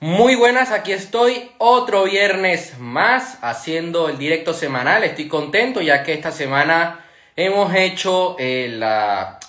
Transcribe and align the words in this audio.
Muy 0.00 0.34
buenas, 0.34 0.70
aquí 0.70 0.92
estoy 0.92 1.50
otro 1.58 2.04
viernes 2.04 2.78
más 2.78 3.38
haciendo 3.42 4.08
el 4.08 4.18
directo 4.18 4.52
semanal. 4.52 5.04
Estoy 5.04 5.28
contento 5.28 5.80
ya 5.80 6.02
que 6.02 6.12
esta 6.12 6.30
semana 6.30 7.00
hemos 7.36 7.74
hecho 7.74 8.36
el, 8.38 8.84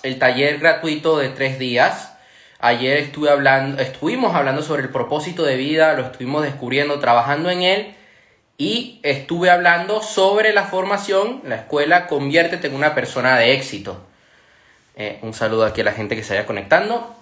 el 0.02 0.18
taller 0.18 0.58
gratuito 0.58 1.18
de 1.18 1.28
tres 1.28 1.58
días. 1.58 2.16
Ayer 2.58 2.96
estuve 2.96 3.28
hablando, 3.28 3.82
estuvimos 3.82 4.34
hablando 4.34 4.62
sobre 4.62 4.82
el 4.82 4.88
propósito 4.88 5.42
de 5.44 5.56
vida, 5.56 5.92
lo 5.92 6.06
estuvimos 6.06 6.42
descubriendo, 6.42 6.98
trabajando 7.00 7.50
en 7.50 7.62
él 7.62 7.94
y 8.56 9.00
estuve 9.02 9.50
hablando 9.50 10.00
sobre 10.00 10.54
la 10.54 10.64
formación, 10.64 11.42
la 11.44 11.56
escuela 11.56 12.06
Conviértete 12.06 12.68
en 12.68 12.74
una 12.74 12.94
persona 12.94 13.36
de 13.36 13.52
éxito. 13.52 14.06
Eh, 14.94 15.18
un 15.20 15.34
saludo 15.34 15.66
aquí 15.66 15.82
a 15.82 15.84
la 15.84 15.92
gente 15.92 16.16
que 16.16 16.22
se 16.22 16.34
vaya 16.34 16.46
conectando. 16.46 17.14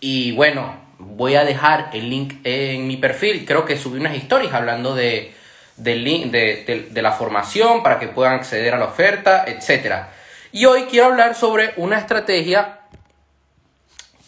Y 0.00 0.32
bueno, 0.32 0.74
voy 1.00 1.34
a 1.34 1.44
dejar 1.44 1.90
el 1.92 2.08
link 2.10 2.34
en 2.44 2.86
mi 2.86 2.96
perfil. 2.96 3.44
Creo 3.46 3.64
que 3.64 3.76
subí 3.76 3.98
unas 3.98 4.16
historias 4.16 4.52
hablando 4.52 4.94
de, 4.94 5.34
de, 5.76 6.88
de, 6.90 7.02
la 7.02 7.12
formación 7.12 7.82
para 7.82 7.98
que 7.98 8.08
puedan 8.08 8.34
acceder 8.34 8.74
a 8.74 8.78
la 8.78 8.86
oferta, 8.86 9.44
etc. 9.46 10.06
Y 10.52 10.66
hoy 10.66 10.84
quiero 10.84 11.06
hablar 11.06 11.34
sobre 11.34 11.72
una 11.76 11.98
estrategia 11.98 12.80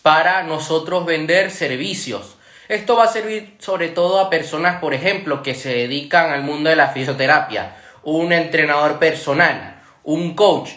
para 0.03 0.43
nosotros 0.43 1.07
vender 1.07 1.51
servicios. 1.51 2.37
Esto 2.69 2.97
va 2.97 3.05
a 3.05 3.09
servir 3.09 3.57
sobre 3.59 3.89
todo 3.89 4.21
a 4.21 4.31
personas, 4.31 4.81
por 4.81 4.95
ejemplo, 4.95 5.43
que 5.43 5.55
se 5.55 5.75
dedican 5.75 6.31
al 6.31 6.43
mundo 6.43 6.71
de 6.71 6.77
la 6.77 6.89
fisioterapia, 6.89 7.77
un 8.03 8.33
entrenador 8.33 8.99
personal, 8.99 9.83
un 10.05 10.35
coach. 10.35 10.71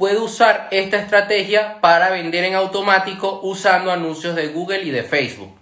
Puede 0.00 0.16
usar 0.16 0.68
esta 0.70 0.96
estrategia 0.96 1.78
para 1.82 2.08
vender 2.08 2.44
en 2.44 2.54
automático 2.54 3.40
usando 3.42 3.92
anuncios 3.92 4.34
de 4.34 4.48
Google 4.48 4.82
y 4.82 4.90
de 4.90 5.02
Facebook. 5.02 5.54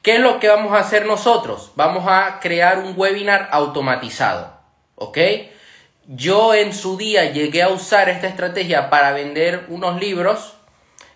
¿Qué 0.00 0.14
es 0.14 0.20
lo 0.20 0.40
que 0.40 0.48
vamos 0.48 0.72
a 0.72 0.78
hacer 0.78 1.04
nosotros? 1.04 1.70
Vamos 1.74 2.04
a 2.08 2.40
crear 2.40 2.78
un 2.78 2.94
webinar 2.96 3.50
automatizado. 3.52 4.58
¿Ok? 4.94 5.18
Yo 6.06 6.54
en 6.54 6.72
su 6.72 6.96
día 6.96 7.30
llegué 7.30 7.62
a 7.62 7.68
usar 7.68 8.08
esta 8.08 8.26
estrategia 8.26 8.88
para 8.88 9.12
vender 9.12 9.66
unos 9.68 10.00
libros 10.00 10.54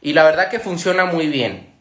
y 0.02 0.12
la 0.12 0.22
verdad 0.24 0.50
que 0.50 0.60
funciona 0.60 1.06
muy 1.06 1.26
bien. 1.26 1.72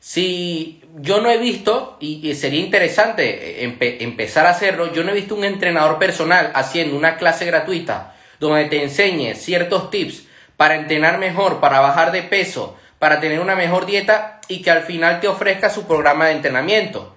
Si 0.00 0.82
yo 0.96 1.20
no 1.20 1.30
he 1.30 1.38
visto, 1.38 1.98
y, 2.00 2.34
sería 2.34 2.58
interesante 2.58 3.64
eh, 3.64 3.76
empezar 4.00 4.44
a 4.46 4.50
hacerlo, 4.50 4.92
yo 4.92 5.04
no 5.04 5.12
he 5.12 5.14
visto 5.14 5.36
un 5.36 5.44
entrenador 5.44 6.00
personal 6.00 6.50
haciendo 6.52 6.96
una 6.96 7.16
clase 7.16 7.44
gratuita 7.44 8.16
donde 8.48 8.64
te 8.64 8.82
enseñe 8.82 9.34
ciertos 9.34 9.90
tips 9.90 10.24
para 10.56 10.74
entrenar 10.74 11.18
mejor, 11.18 11.60
para 11.60 11.80
bajar 11.80 12.12
de 12.12 12.22
peso, 12.22 12.76
para 12.98 13.20
tener 13.20 13.40
una 13.40 13.54
mejor 13.54 13.86
dieta 13.86 14.40
y 14.48 14.62
que 14.62 14.70
al 14.70 14.82
final 14.82 15.20
te 15.20 15.28
ofrezca 15.28 15.70
su 15.70 15.86
programa 15.86 16.26
de 16.26 16.32
entrenamiento. 16.32 17.16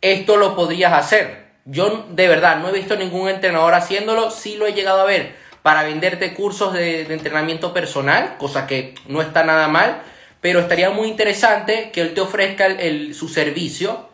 Esto 0.00 0.36
lo 0.36 0.54
podrías 0.54 0.92
hacer. 0.92 1.46
Yo 1.64 2.06
de 2.10 2.28
verdad 2.28 2.58
no 2.58 2.68
he 2.68 2.72
visto 2.72 2.96
ningún 2.96 3.28
entrenador 3.28 3.74
haciéndolo, 3.74 4.30
sí 4.30 4.56
lo 4.56 4.66
he 4.66 4.74
llegado 4.74 5.00
a 5.00 5.06
ver 5.06 5.34
para 5.62 5.84
venderte 5.84 6.34
cursos 6.34 6.74
de, 6.74 7.02
entrenamiento 7.02 7.72
personal, 7.72 8.36
cosa 8.36 8.66
que 8.66 8.94
no 9.06 9.22
está 9.22 9.44
nada 9.44 9.68
mal, 9.68 10.02
pero 10.40 10.60
estaría 10.60 10.90
muy 10.90 11.08
interesante 11.08 11.90
que 11.92 12.00
él 12.00 12.14
te 12.14 12.20
ofrezca 12.20 12.66
su 13.14 13.28
servicio. 13.28 14.08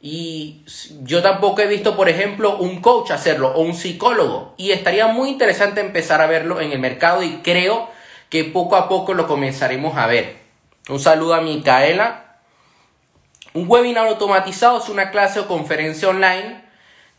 Y 0.00 0.62
yo 1.02 1.22
tampoco 1.22 1.62
he 1.62 1.66
visto, 1.66 1.96
por 1.96 2.08
ejemplo, 2.08 2.58
un 2.58 2.80
coach 2.80 3.10
hacerlo 3.10 3.52
o 3.54 3.60
un 3.60 3.74
psicólogo. 3.74 4.54
Y 4.56 4.72
estaría 4.72 5.06
muy 5.06 5.30
interesante 5.30 5.80
empezar 5.80 6.20
a 6.20 6.26
verlo 6.26 6.60
en 6.60 6.72
el 6.72 6.78
mercado 6.78 7.22
y 7.22 7.38
creo 7.42 7.88
que 8.28 8.44
poco 8.44 8.76
a 8.76 8.88
poco 8.88 9.14
lo 9.14 9.26
comenzaremos 9.26 9.96
a 9.96 10.06
ver. 10.06 10.36
Un 10.88 11.00
saludo 11.00 11.34
a 11.34 11.40
Micaela. 11.40 12.38
Un 13.54 13.64
webinar 13.68 14.06
automatizado 14.06 14.78
es 14.78 14.88
una 14.88 15.10
clase 15.10 15.40
o 15.40 15.48
conferencia 15.48 16.08
online 16.08 16.62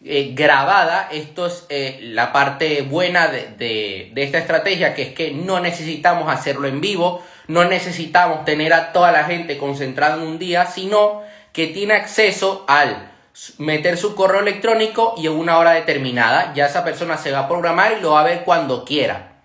eh, 0.05 0.31
grabada. 0.36 1.09
Esto 1.11 1.48
es 1.48 1.66
eh, 1.70 2.00
la 2.02 2.31
parte 2.31 2.83
buena 2.83 3.28
de, 3.28 4.11
de 4.14 4.23
esta 4.23 4.38
estrategia, 4.38 4.94
que 4.94 5.02
es 5.02 5.14
que 5.14 5.32
no 5.32 5.59
necesitamos 5.59 6.32
hacerlo 6.32 6.67
en 6.67 6.80
vivo 6.80 7.23
no 7.48 7.64
necesitamos 7.65 8.45
tener 8.45 8.73
a 8.73 8.92
toda 8.92 9.11
la 9.11 9.23
gente 9.23 9.58
concentrada 9.58 10.15
en 10.15 10.21
un 10.21 10.39
día, 10.39 10.65
sino 10.65 11.23
que 11.58 11.66
tiene 11.66 11.95
acceso 11.95 12.66
al 12.68 13.12
meter 13.58 13.98
su 13.98 14.14
correo 14.14 14.42
electrónico 14.42 15.16
y 15.18 15.26
en 15.26 15.34
una 15.34 15.58
hora 15.58 15.72
determinada. 15.72 16.54
Ya 16.54 16.68
esa 16.68 16.84
persona 16.84 17.18
se 17.18 17.32
va 17.32 17.40
a 17.40 17.48
programar 17.48 17.94
y 17.98 18.00
lo 18.00 18.12
va 18.12 18.22
a 18.22 18.26
ver 18.26 18.44
cuando 18.44 18.86
quiera. 18.86 19.40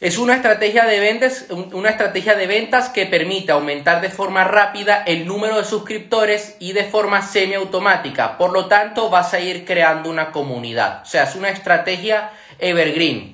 Es 0.00 0.16
una 0.16 0.34
estrategia 0.34 0.86
de 0.86 0.98
ventas, 0.98 1.44
una 1.50 1.90
estrategia 1.90 2.36
de 2.36 2.46
ventas 2.46 2.88
que 2.88 3.04
permite 3.04 3.52
aumentar 3.52 4.00
de 4.00 4.08
forma 4.08 4.44
rápida 4.44 5.02
el 5.06 5.26
número 5.26 5.58
de 5.58 5.64
suscriptores 5.66 6.56
y 6.58 6.72
de 6.72 6.84
forma 6.84 7.20
semiautomática. 7.20 8.38
Por 8.38 8.50
lo 8.54 8.64
tanto, 8.64 9.10
vas 9.10 9.34
a 9.34 9.40
ir 9.40 9.66
creando 9.66 10.08
una 10.08 10.32
comunidad. 10.32 11.02
O 11.02 11.06
sea, 11.06 11.24
es 11.24 11.34
una 11.34 11.50
estrategia 11.50 12.30
evergreen 12.58 13.33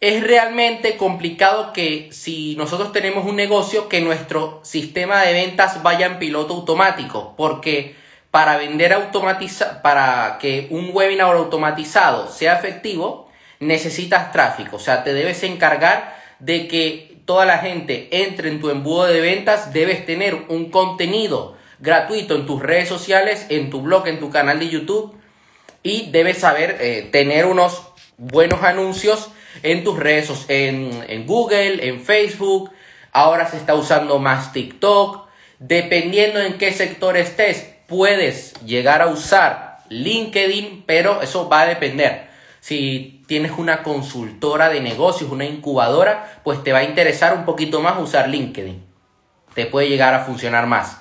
es 0.00 0.22
realmente 0.22 0.96
complicado 0.96 1.72
que 1.72 2.08
si 2.12 2.54
nosotros 2.56 2.92
tenemos 2.92 3.24
un 3.24 3.36
negocio 3.36 3.88
que 3.88 4.00
nuestro 4.00 4.60
sistema 4.62 5.22
de 5.22 5.32
ventas 5.32 5.82
vaya 5.82 6.06
en 6.06 6.18
piloto 6.18 6.54
automático, 6.54 7.34
porque 7.36 7.96
para 8.30 8.58
vender 8.58 8.92
automatiza 8.92 9.80
para 9.80 10.36
que 10.38 10.66
un 10.70 10.90
webinar 10.92 11.34
automatizado 11.34 12.30
sea 12.30 12.58
efectivo, 12.58 13.30
necesitas 13.58 14.32
tráfico, 14.32 14.76
o 14.76 14.80
sea, 14.80 15.02
te 15.02 15.14
debes 15.14 15.42
encargar 15.42 16.14
de 16.40 16.68
que 16.68 17.16
toda 17.24 17.46
la 17.46 17.58
gente 17.58 18.08
entre 18.10 18.50
en 18.50 18.60
tu 18.60 18.68
embudo 18.68 19.06
de 19.06 19.20
ventas, 19.20 19.72
debes 19.72 20.04
tener 20.04 20.34
un 20.48 20.70
contenido 20.70 21.56
gratuito 21.80 22.34
en 22.36 22.46
tus 22.46 22.62
redes 22.62 22.88
sociales, 22.88 23.46
en 23.48 23.70
tu 23.70 23.80
blog, 23.80 24.06
en 24.06 24.20
tu 24.20 24.30
canal 24.30 24.58
de 24.58 24.68
YouTube 24.68 25.16
y 25.82 26.10
debes 26.10 26.38
saber 26.38 26.76
eh, 26.80 27.08
tener 27.10 27.46
unos 27.46 27.82
buenos 28.18 28.62
anuncios 28.62 29.30
en 29.62 29.84
tus 29.84 29.98
redes, 29.98 30.30
en, 30.48 31.04
en 31.08 31.26
Google, 31.26 31.88
en 31.88 32.00
Facebook, 32.00 32.70
ahora 33.12 33.48
se 33.48 33.56
está 33.56 33.74
usando 33.74 34.18
más 34.18 34.52
TikTok, 34.52 35.26
dependiendo 35.58 36.40
en 36.40 36.58
qué 36.58 36.72
sector 36.72 37.16
estés, 37.16 37.74
puedes 37.86 38.54
llegar 38.64 39.02
a 39.02 39.06
usar 39.06 39.78
LinkedIn, 39.88 40.84
pero 40.86 41.22
eso 41.22 41.48
va 41.48 41.62
a 41.62 41.66
depender. 41.66 42.28
Si 42.60 43.22
tienes 43.26 43.52
una 43.56 43.82
consultora 43.82 44.68
de 44.68 44.80
negocios, 44.80 45.30
una 45.30 45.44
incubadora, 45.44 46.40
pues 46.42 46.62
te 46.64 46.72
va 46.72 46.80
a 46.80 46.84
interesar 46.84 47.34
un 47.34 47.44
poquito 47.44 47.80
más 47.80 47.98
usar 47.98 48.28
LinkedIn. 48.28 48.84
Te 49.54 49.66
puede 49.66 49.88
llegar 49.88 50.14
a 50.14 50.24
funcionar 50.24 50.66
más. 50.66 51.00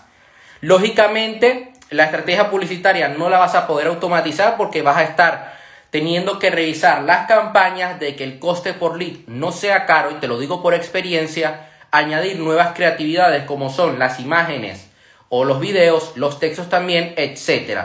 Lógicamente, 0.61 1.73
la 1.89 2.05
estrategia 2.05 2.49
publicitaria 2.49 3.09
no 3.09 3.29
la 3.29 3.39
vas 3.39 3.55
a 3.55 3.67
poder 3.67 3.87
automatizar 3.87 4.57
porque 4.57 4.81
vas 4.81 4.97
a 4.97 5.03
estar 5.03 5.54
teniendo 5.95 6.39
que 6.39 6.49
revisar 6.49 7.03
las 7.03 7.25
campañas 7.25 8.01
de 8.01 8.17
que 8.17 8.25
el 8.25 8.37
coste 8.37 8.73
por 8.73 8.99
lead 8.99 9.15
no 9.27 9.53
sea 9.53 9.85
caro, 9.85 10.11
y 10.11 10.15
te 10.15 10.27
lo 10.27 10.37
digo 10.37 10.61
por 10.61 10.73
experiencia, 10.73 11.69
añadir 11.89 12.37
nuevas 12.37 12.73
creatividades 12.75 13.45
como 13.45 13.69
son 13.69 13.97
las 13.97 14.19
imágenes 14.19 14.89
o 15.29 15.45
los 15.45 15.61
videos, 15.61 16.11
los 16.15 16.37
textos 16.37 16.67
también, 16.67 17.13
etc. 17.15 17.79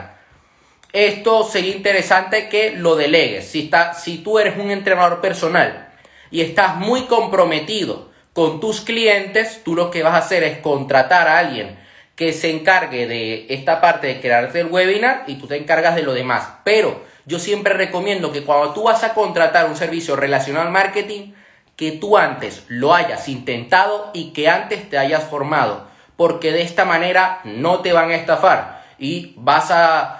Esto 0.91 1.45
sería 1.45 1.73
interesante 1.73 2.49
que 2.49 2.71
lo 2.71 2.97
delegues. 2.97 3.47
Si, 3.47 3.61
está, 3.61 3.93
si 3.93 4.17
tú 4.17 4.39
eres 4.39 4.57
un 4.57 4.71
entrenador 4.71 5.21
personal 5.21 5.87
y 6.31 6.41
estás 6.41 6.75
muy 6.75 7.03
comprometido 7.03 8.11
con 8.33 8.59
tus 8.59 8.81
clientes, 8.81 9.61
tú 9.63 9.73
lo 9.73 9.89
que 9.89 10.03
vas 10.03 10.15
a 10.15 10.25
hacer 10.25 10.43
es 10.43 10.57
contratar 10.57 11.29
a 11.29 11.39
alguien 11.39 11.79
que 12.17 12.33
se 12.33 12.49
encargue 12.49 13.07
de 13.07 13.45
esta 13.47 13.79
parte 13.79 14.07
de 14.07 14.19
crearte 14.19 14.59
el 14.59 14.67
webinar 14.67 15.23
y 15.27 15.35
tú 15.35 15.47
te 15.47 15.55
encargas 15.55 15.95
de 15.95 16.03
lo 16.03 16.13
demás. 16.13 16.55
Pero 16.65 17.09
yo 17.25 17.39
siempre 17.39 17.73
recomiendo 17.73 18.31
que 18.31 18.43
cuando 18.43 18.73
tú 18.73 18.83
vas 18.83 19.03
a 19.03 19.13
contratar 19.13 19.67
un 19.67 19.75
servicio 19.75 20.15
relacionado 20.15 20.65
al 20.65 20.73
marketing, 20.73 21.33
que 21.75 21.91
tú 21.91 22.17
antes 22.17 22.63
lo 22.67 22.93
hayas 22.93 23.27
intentado 23.27 24.11
y 24.13 24.33
que 24.33 24.49
antes 24.49 24.89
te 24.89 24.97
hayas 24.97 25.23
formado, 25.23 25.87
porque 26.15 26.51
de 26.51 26.61
esta 26.61 26.85
manera 26.85 27.41
no 27.43 27.79
te 27.79 27.93
van 27.93 28.11
a 28.11 28.15
estafar 28.15 28.83
y 28.99 29.33
vas 29.37 29.71
a, 29.71 30.17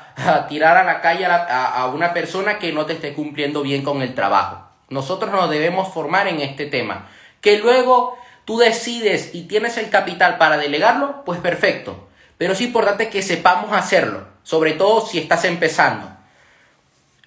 tirar 0.50 0.78
a 0.78 0.84
la 0.84 1.02
calle 1.02 1.26
a, 1.26 1.90
una 1.94 2.14
persona 2.14 2.60
que 2.60 2.72
no 2.72 2.86
te 2.86 2.94
esté 2.94 3.14
cumpliendo 3.14 3.62
bien 3.62 3.84
con 3.84 4.02
el 4.02 4.16
trabajo. 4.16 4.68
Nosotros 4.90 5.32
nos 5.32 5.50
debemos 5.50 5.94
formar 5.94 6.28
en 6.28 6.42
este 6.42 6.66
tema. 6.66 7.08
Que 7.40 7.60
luego 7.60 8.18
tú 8.46 8.58
decides 8.58 9.34
y 9.34 9.44
tienes 9.44 9.78
el 9.78 9.90
capital 9.90 10.38
para 10.38 10.58
delegarlo, 10.58 11.24
pues 11.26 11.40
perfecto. 11.40 12.08
Pero 12.38 12.54
es 12.54 12.62
importante 12.62 13.10
que 13.10 13.22
sepamos 13.22 13.72
hacerlo, 13.72 14.26
sobre 14.44 14.74
todo 14.74 15.06
si 15.06 15.20
estás 15.20 15.46
empezando. 15.46 16.11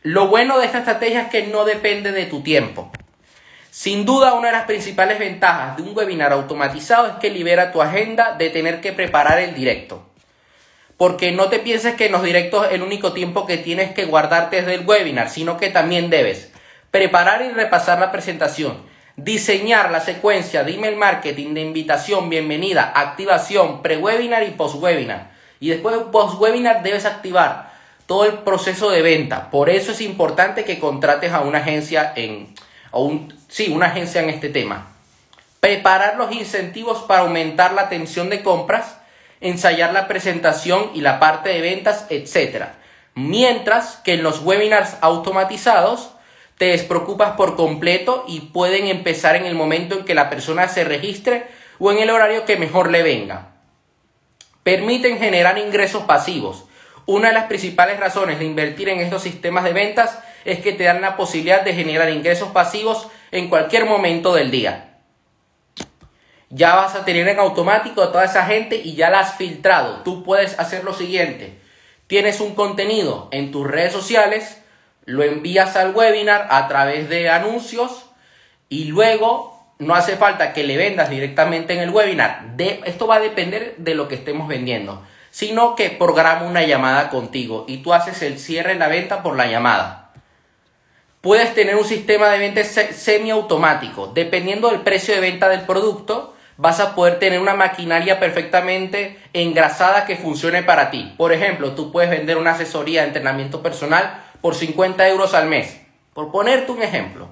Lo 0.07 0.29
bueno 0.29 0.59
de 0.59 0.67
esta 0.67 0.81
estrategia 0.81 1.23
es 1.23 1.29
que 1.31 1.47
no 1.47 1.65
depende 1.65 2.13
de 2.13 2.27
tu 2.27 2.43
tiempo. 2.43 2.93
Sin 3.71 4.05
duda, 4.05 4.35
una 4.35 4.49
de 4.49 4.53
las 4.53 4.67
principales 4.67 5.19
ventajas 5.19 5.79
de 5.79 5.83
un 5.83 5.97
webinar 5.97 6.31
automatizado 6.31 7.07
es 7.07 7.15
que 7.15 7.31
libera 7.31 7.73
tu 7.73 7.81
agenda 7.81 8.35
de 8.37 8.51
tener 8.51 8.83
que 8.83 8.93
preparar 8.93 9.39
el 9.39 9.55
directo. 9.55 10.07
Porque 10.99 11.33
no 11.33 11.49
te 11.49 11.59
pienses 11.59 11.95
que 11.95 12.05
en 12.05 12.13
los 12.13 12.23
directos 12.23 12.67
el 12.71 12.83
único 12.83 13.15
tiempo 13.15 13.47
que 13.47 13.57
tienes 13.57 13.95
que 13.95 14.05
guardarte 14.05 14.59
es 14.59 14.67
del 14.67 14.87
webinar, 14.87 15.31
sino 15.31 15.57
que 15.57 15.71
también 15.71 16.11
debes 16.11 16.53
preparar 16.91 17.41
y 17.41 17.49
repasar 17.49 17.99
la 17.99 18.13
presentación, 18.13 18.83
diseñar 19.17 19.91
la 19.91 20.01
secuencia 20.01 20.65
de 20.65 20.75
email 20.75 20.97
marketing 20.97 21.55
de 21.55 21.63
invitación, 21.63 22.29
bienvenida, 22.29 22.93
activación, 22.95 23.81
pre-webinar 23.81 24.43
y 24.43 24.51
post-webinar. 24.51 25.31
Y 25.61 25.71
después 25.71 25.97
de 25.97 26.05
post-webinar 26.05 26.83
debes 26.83 27.07
activar 27.07 27.73
todo 28.07 28.25
el 28.25 28.39
proceso 28.41 28.91
de 28.91 29.03
venta. 29.03 29.51
Por 29.51 29.71
eso 29.71 29.93
es 29.93 30.01
importante 30.01 30.65
que 30.65 30.79
contrates 30.79 31.33
a 31.33 31.41
una 31.41 31.59
agencia 31.59 32.13
en, 32.17 32.55
o 32.91 33.05
un, 33.05 33.35
sí, 33.49 33.71
una 33.71 33.87
agencia 33.87 34.23
en 34.23 34.31
este 34.31 34.49
tema. 34.49 34.89
Preparar 35.61 36.17
los 36.17 36.33
incentivos 36.33 37.03
para 37.03 37.23
aumentar 37.23 37.73
la 37.73 37.83
atención 37.83 38.29
de 38.29 38.43
compras, 38.43 38.99
ensayar 39.41 39.93
la 39.93 40.09
presentación 40.09 40.91
y 40.95 41.01
la 41.01 41.19
parte 41.19 41.51
de 41.51 41.61
ventas, 41.61 42.07
etc. 42.11 42.67
Mientras 43.15 43.97
que 43.97 44.15
en 44.15 44.23
los 44.23 44.41
webinars 44.41 44.97
automatizados 45.01 46.11
te 46.59 46.67
despreocupas 46.67 47.33
por 47.33 47.57
completo 47.57 48.25
y 48.29 48.41
pueden 48.41 48.87
empezar 48.87 49.37
en 49.37 49.47
el 49.47 49.55
momento 49.55 49.99
en 49.99 50.05
que 50.05 50.15
la 50.15 50.31
persona 50.31 50.69
se 50.69 50.85
registre 50.85 51.47
o 51.79 51.91
en 51.91 51.99
el 51.99 52.11
horario 52.11 52.45
que 52.45 52.57
mejor 52.57 52.91
le 52.91 53.03
venga. 53.03 53.55
Permiten 54.63 55.19
generar 55.19 55.59
ingresos 55.59 56.05
pasivos. 56.05 56.65
Una 57.07 57.29
de 57.29 57.35
las 57.35 57.45
principales 57.45 58.01
razones 58.01 58.39
de 58.39 58.45
invertir 58.45 58.89
en 58.89 59.01
estos 59.01 59.23
sistemas 59.23 59.65
de 59.65 59.73
ventas 59.73 60.19
es 60.45 60.61
que 60.61 60.73
te 60.73 60.85
dan 60.85 61.01
la 61.01 61.17
posibilidad 61.17 61.63
de 61.63 61.75
generar 61.75 62.11
ingresos 62.11 62.51
pasivos 62.51 63.09
en 63.31 63.49
cualquier 63.49 63.85
momento 63.87 64.35
del 64.35 64.51
día. 64.51 64.99
Ya 66.51 66.77
vas 66.77 66.95
a 66.95 67.05
tener 67.05 67.27
en 67.29 67.39
automático 67.39 68.03
a 68.03 68.13
toda 68.13 68.25
esa 68.25 68.47
gente 68.47 68.77
y 68.77 68.95
ya 68.95 69.11
la 69.11 69.21
has 69.21 69.35
filtrado. 69.35 70.03
Tú 70.05 70.23
puedes 70.23 70.59
hacer 70.59 70.85
lo 70.85 70.95
siguiente. 70.95 71.59
Tienes 72.07 72.41
un 72.41 72.55
contenido 72.55 73.29
en 73.33 73.51
tus 73.51 73.67
redes 73.67 73.93
sociales, 73.93 74.63
lo 75.05 75.23
envías 75.23 75.75
al 75.77 75.95
webinar 75.95 76.47
a 76.51 76.69
través 76.69 77.09
de 77.09 77.29
anuncios 77.29 78.07
y 78.69 78.85
luego 78.85 79.55
no 79.79 79.95
hace 79.95 80.17
falta 80.17 80.53
que 80.53 80.65
le 80.65 80.77
vendas 80.77 81.11
directamente 81.11 81.75
en 81.75 81.81
el 81.81 81.91
webinar. 81.91 82.57
De, 82.57 82.81
esto 82.85 83.07
va 83.07 83.17
a 83.17 83.21
depender 83.21 83.75
de 83.79 83.95
lo 83.95 84.09
que 84.09 84.15
estemos 84.15 84.49
vendiendo, 84.49 85.03
sino 85.35 85.75
que 85.75 85.91
programa 85.91 86.47
una 86.47 86.63
llamada 86.63 87.11
contigo 87.11 87.65
y 87.67 87.79
tú 87.79 87.93
haces 87.93 88.23
el 88.23 88.39
cierre 88.39 88.75
de 88.75 88.79
la 88.79 88.87
venta 88.87 89.25
por 89.25 89.35
la 89.37 89.49
llamada. 89.49 90.13
Puedes 91.21 91.53
tener 91.55 91.75
un 91.75 91.85
sistema 91.85 92.29
de 92.29 92.39
venta 92.39 92.63
semiautomático. 92.63 94.13
Dependiendo 94.15 94.71
del 94.71 94.83
precio 94.83 95.13
de 95.13 95.21
venta 95.21 95.49
del 95.49 95.63
producto, 95.63 96.37
vas 96.57 96.79
a 96.79 96.95
poder 96.95 97.19
tener 97.19 97.41
una 97.41 97.55
maquinaria 97.55 98.21
perfectamente 98.21 99.19
engrasada 99.33 100.07
que 100.07 100.15
funcione 100.15 100.63
para 100.63 100.93
ti. 100.93 101.13
Por 101.17 101.33
ejemplo, 101.33 101.73
tú 101.73 101.91
puedes 101.91 102.11
vender 102.11 102.37
una 102.37 102.53
asesoría 102.53 103.01
de 103.01 103.09
entrenamiento 103.09 103.61
personal 103.61 104.23
por 104.41 104.55
50 104.55 105.09
euros 105.09 105.35
al 105.35 105.49
mes. 105.49 105.81
Por 106.13 106.31
ponerte 106.31 106.71
un 106.71 106.81
ejemplo. 106.81 107.31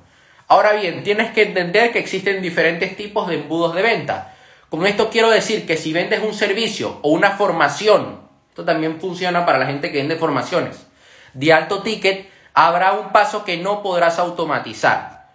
Ahora 0.48 0.72
bien, 0.72 1.04
tienes 1.04 1.30
que 1.30 1.42
entender 1.42 1.92
que 1.92 2.00
existen 2.00 2.42
diferentes 2.42 2.96
tipos 2.96 3.28
de 3.28 3.36
embudos 3.36 3.76
de 3.76 3.82
venta. 3.82 4.31
Con 4.72 4.86
esto 4.86 5.10
quiero 5.10 5.28
decir 5.28 5.66
que 5.66 5.76
si 5.76 5.92
vendes 5.92 6.22
un 6.22 6.32
servicio 6.32 6.98
o 7.02 7.10
una 7.10 7.32
formación, 7.32 8.20
esto 8.48 8.64
también 8.64 8.98
funciona 9.02 9.44
para 9.44 9.58
la 9.58 9.66
gente 9.66 9.92
que 9.92 9.98
vende 9.98 10.16
formaciones, 10.16 10.86
de 11.34 11.52
alto 11.52 11.82
ticket, 11.82 12.30
habrá 12.54 12.94
un 12.94 13.12
paso 13.12 13.44
que 13.44 13.58
no 13.58 13.82
podrás 13.82 14.18
automatizar. 14.18 15.28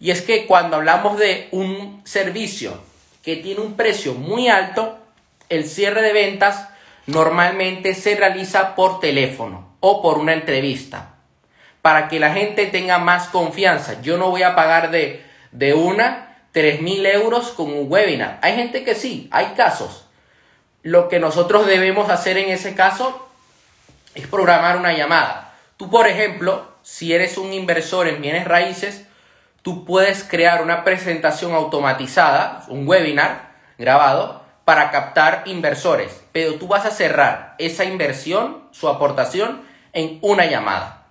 Y 0.00 0.10
es 0.10 0.22
que 0.22 0.46
cuando 0.46 0.76
hablamos 0.76 1.18
de 1.18 1.48
un 1.50 2.00
servicio 2.06 2.82
que 3.22 3.36
tiene 3.36 3.60
un 3.60 3.76
precio 3.76 4.14
muy 4.14 4.48
alto, 4.48 4.96
el 5.50 5.66
cierre 5.66 6.00
de 6.00 6.14
ventas 6.14 6.70
normalmente 7.06 7.92
se 7.92 8.14
realiza 8.14 8.74
por 8.74 9.00
teléfono 9.00 9.76
o 9.80 10.00
por 10.00 10.16
una 10.16 10.32
entrevista 10.32 11.16
para 11.82 12.08
que 12.08 12.18
la 12.18 12.32
gente 12.32 12.64
tenga 12.68 12.96
más 12.96 13.28
confianza. 13.28 14.00
Yo 14.00 14.16
no 14.16 14.30
voy 14.30 14.44
a 14.44 14.54
pagar 14.54 14.90
de, 14.90 15.22
de 15.50 15.74
una 15.74 16.31
3 16.52 16.82
mil 16.82 17.04
euros 17.06 17.48
con 17.48 17.72
un 17.72 17.90
webinar. 17.90 18.38
Hay 18.42 18.56
gente 18.56 18.84
que 18.84 18.94
sí, 18.94 19.28
hay 19.32 19.54
casos. 19.56 20.06
Lo 20.82 21.08
que 21.08 21.18
nosotros 21.18 21.66
debemos 21.66 22.10
hacer 22.10 22.36
en 22.38 22.50
ese 22.50 22.74
caso 22.74 23.28
es 24.14 24.26
programar 24.26 24.76
una 24.76 24.92
llamada. 24.92 25.54
Tú, 25.76 25.90
por 25.90 26.06
ejemplo, 26.06 26.66
si 26.82 27.12
eres 27.12 27.38
un 27.38 27.52
inversor 27.52 28.06
en 28.06 28.20
bienes 28.20 28.46
raíces, 28.46 29.06
tú 29.62 29.84
puedes 29.84 30.24
crear 30.24 30.62
una 30.62 30.84
presentación 30.84 31.54
automatizada, 31.54 32.64
un 32.68 32.86
webinar 32.86 33.52
grabado, 33.78 34.42
para 34.64 34.90
captar 34.90 35.42
inversores. 35.46 36.22
Pero 36.32 36.54
tú 36.54 36.68
vas 36.68 36.84
a 36.84 36.90
cerrar 36.90 37.54
esa 37.58 37.84
inversión, 37.84 38.64
su 38.72 38.88
aportación, 38.88 39.62
en 39.92 40.18
una 40.22 40.46
llamada. 40.46 41.06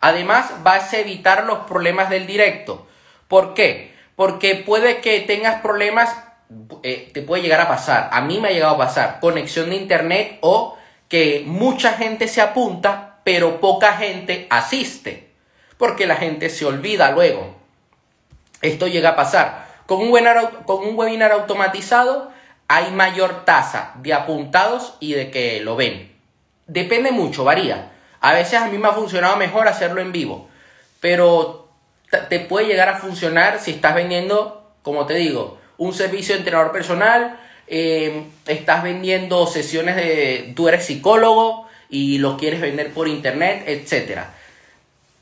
Además, 0.00 0.52
vas 0.62 0.92
a 0.92 0.98
evitar 0.98 1.44
los 1.44 1.60
problemas 1.60 2.08
del 2.10 2.26
directo. 2.26 2.86
¿Por 3.28 3.54
qué? 3.54 3.89
Porque 4.20 4.54
puede 4.54 5.00
que 5.00 5.20
tengas 5.20 5.62
problemas, 5.62 6.14
eh, 6.82 7.10
te 7.14 7.22
puede 7.22 7.42
llegar 7.42 7.62
a 7.62 7.68
pasar, 7.68 8.10
a 8.12 8.20
mí 8.20 8.38
me 8.38 8.48
ha 8.48 8.52
llegado 8.52 8.74
a 8.74 8.76
pasar, 8.76 9.18
conexión 9.18 9.70
de 9.70 9.76
internet 9.76 10.36
o 10.42 10.76
que 11.08 11.42
mucha 11.46 11.94
gente 11.94 12.28
se 12.28 12.42
apunta, 12.42 13.20
pero 13.24 13.60
poca 13.62 13.94
gente 13.94 14.46
asiste, 14.50 15.30
porque 15.78 16.06
la 16.06 16.16
gente 16.16 16.50
se 16.50 16.66
olvida 16.66 17.12
luego. 17.12 17.56
Esto 18.60 18.88
llega 18.88 19.08
a 19.08 19.16
pasar. 19.16 19.66
Con 19.86 20.02
un, 20.02 20.12
webinar, 20.12 20.64
con 20.66 20.86
un 20.86 20.98
webinar 20.98 21.32
automatizado 21.32 22.30
hay 22.68 22.90
mayor 22.90 23.46
tasa 23.46 23.94
de 24.02 24.12
apuntados 24.12 24.98
y 25.00 25.14
de 25.14 25.30
que 25.30 25.60
lo 25.60 25.76
ven. 25.76 26.14
Depende 26.66 27.10
mucho, 27.10 27.44
varía. 27.44 27.92
A 28.20 28.34
veces 28.34 28.60
a 28.60 28.66
mí 28.66 28.76
me 28.76 28.88
ha 28.88 28.92
funcionado 28.92 29.38
mejor 29.38 29.66
hacerlo 29.66 30.02
en 30.02 30.12
vivo, 30.12 30.50
pero 31.00 31.59
te 32.10 32.40
puede 32.40 32.66
llegar 32.66 32.88
a 32.88 32.98
funcionar 32.98 33.60
si 33.60 33.72
estás 33.72 33.94
vendiendo, 33.94 34.70
como 34.82 35.06
te 35.06 35.14
digo, 35.14 35.58
un 35.78 35.94
servicio 35.94 36.34
de 36.34 36.40
entrenador 36.40 36.72
personal, 36.72 37.38
em, 37.66 38.24
estás 38.46 38.82
vendiendo 38.82 39.46
sesiones 39.46 39.96
de, 39.96 40.52
tú 40.56 40.68
eres 40.68 40.84
psicólogo 40.84 41.68
y 41.88 42.18
lo 42.18 42.36
quieres 42.36 42.60
vender 42.60 42.92
por 42.92 43.08
internet, 43.08 43.64
etc. 43.66 44.22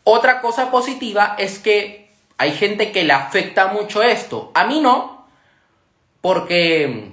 Otra 0.05 0.41
cosa 0.41 0.71
positiva 0.71 1.37
es 1.39 1.59
que 1.59 2.09
hay 2.39 2.53
gente 2.53 2.93
que 2.93 3.05
le 3.05 3.13
afecta 3.13 3.69
mucho 3.69 4.03
esto. 4.03 4.51
A 4.55 4.67
mí 4.67 4.81
no, 4.81 5.27
porque 6.21 7.11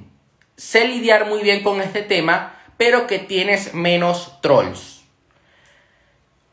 sé 0.56 0.88
lidiar 0.88 1.28
muy 1.28 1.42
bien 1.42 1.63
con 1.63 1.81
este 1.81 2.01
tema, 2.01 2.56
pero 2.78 3.07
que 3.07 3.19
tienes 3.19 3.74
menos 3.74 4.39
trolls. 4.42 4.94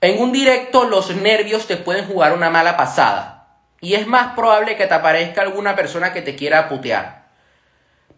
En 0.03 0.21
un 0.21 0.33
directo 0.33 0.85
los 0.85 1.15
nervios 1.15 1.69
te 1.69 1.77
pueden 1.77 2.07
jugar 2.07 2.33
una 2.33 2.51
mala 2.51 2.77
pasada 2.77 3.47
y 3.81 3.95
es 3.95 4.09
más 4.09 4.35
probable 4.35 4.77
que 4.77 4.89
te 4.89 4.95
aparezca 4.95 5.43
alguna 5.43 5.77
persona 5.77 6.13
que 6.13 6.23
te 6.23 6.35
quiera 6.35 6.69
putear. 6.69 7.23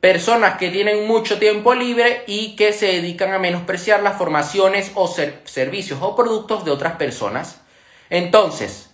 Personas 0.01 0.57
que 0.57 0.71
tienen 0.71 1.07
mucho 1.07 1.39
tiempo 1.39 1.75
libre 1.75 2.25
y 2.27 2.57
que 2.57 2.73
se 2.73 2.87
dedican 2.87 3.35
a 3.35 3.39
menospreciar 3.39 4.03
las 4.03 4.17
formaciones 4.17 4.93
o 4.95 5.09
servicios 5.45 5.99
o 6.01 6.17
productos 6.17 6.65
de 6.65 6.71
otras 6.71 6.97
personas. 6.97 7.61
Entonces, 8.09 8.89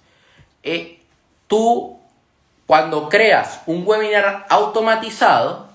eh, 0.65 0.99
tú 1.47 1.97
cuando 2.67 3.09
creas 3.09 3.61
un 3.67 3.85
webinar 3.87 4.47
automatizado, 4.49 5.69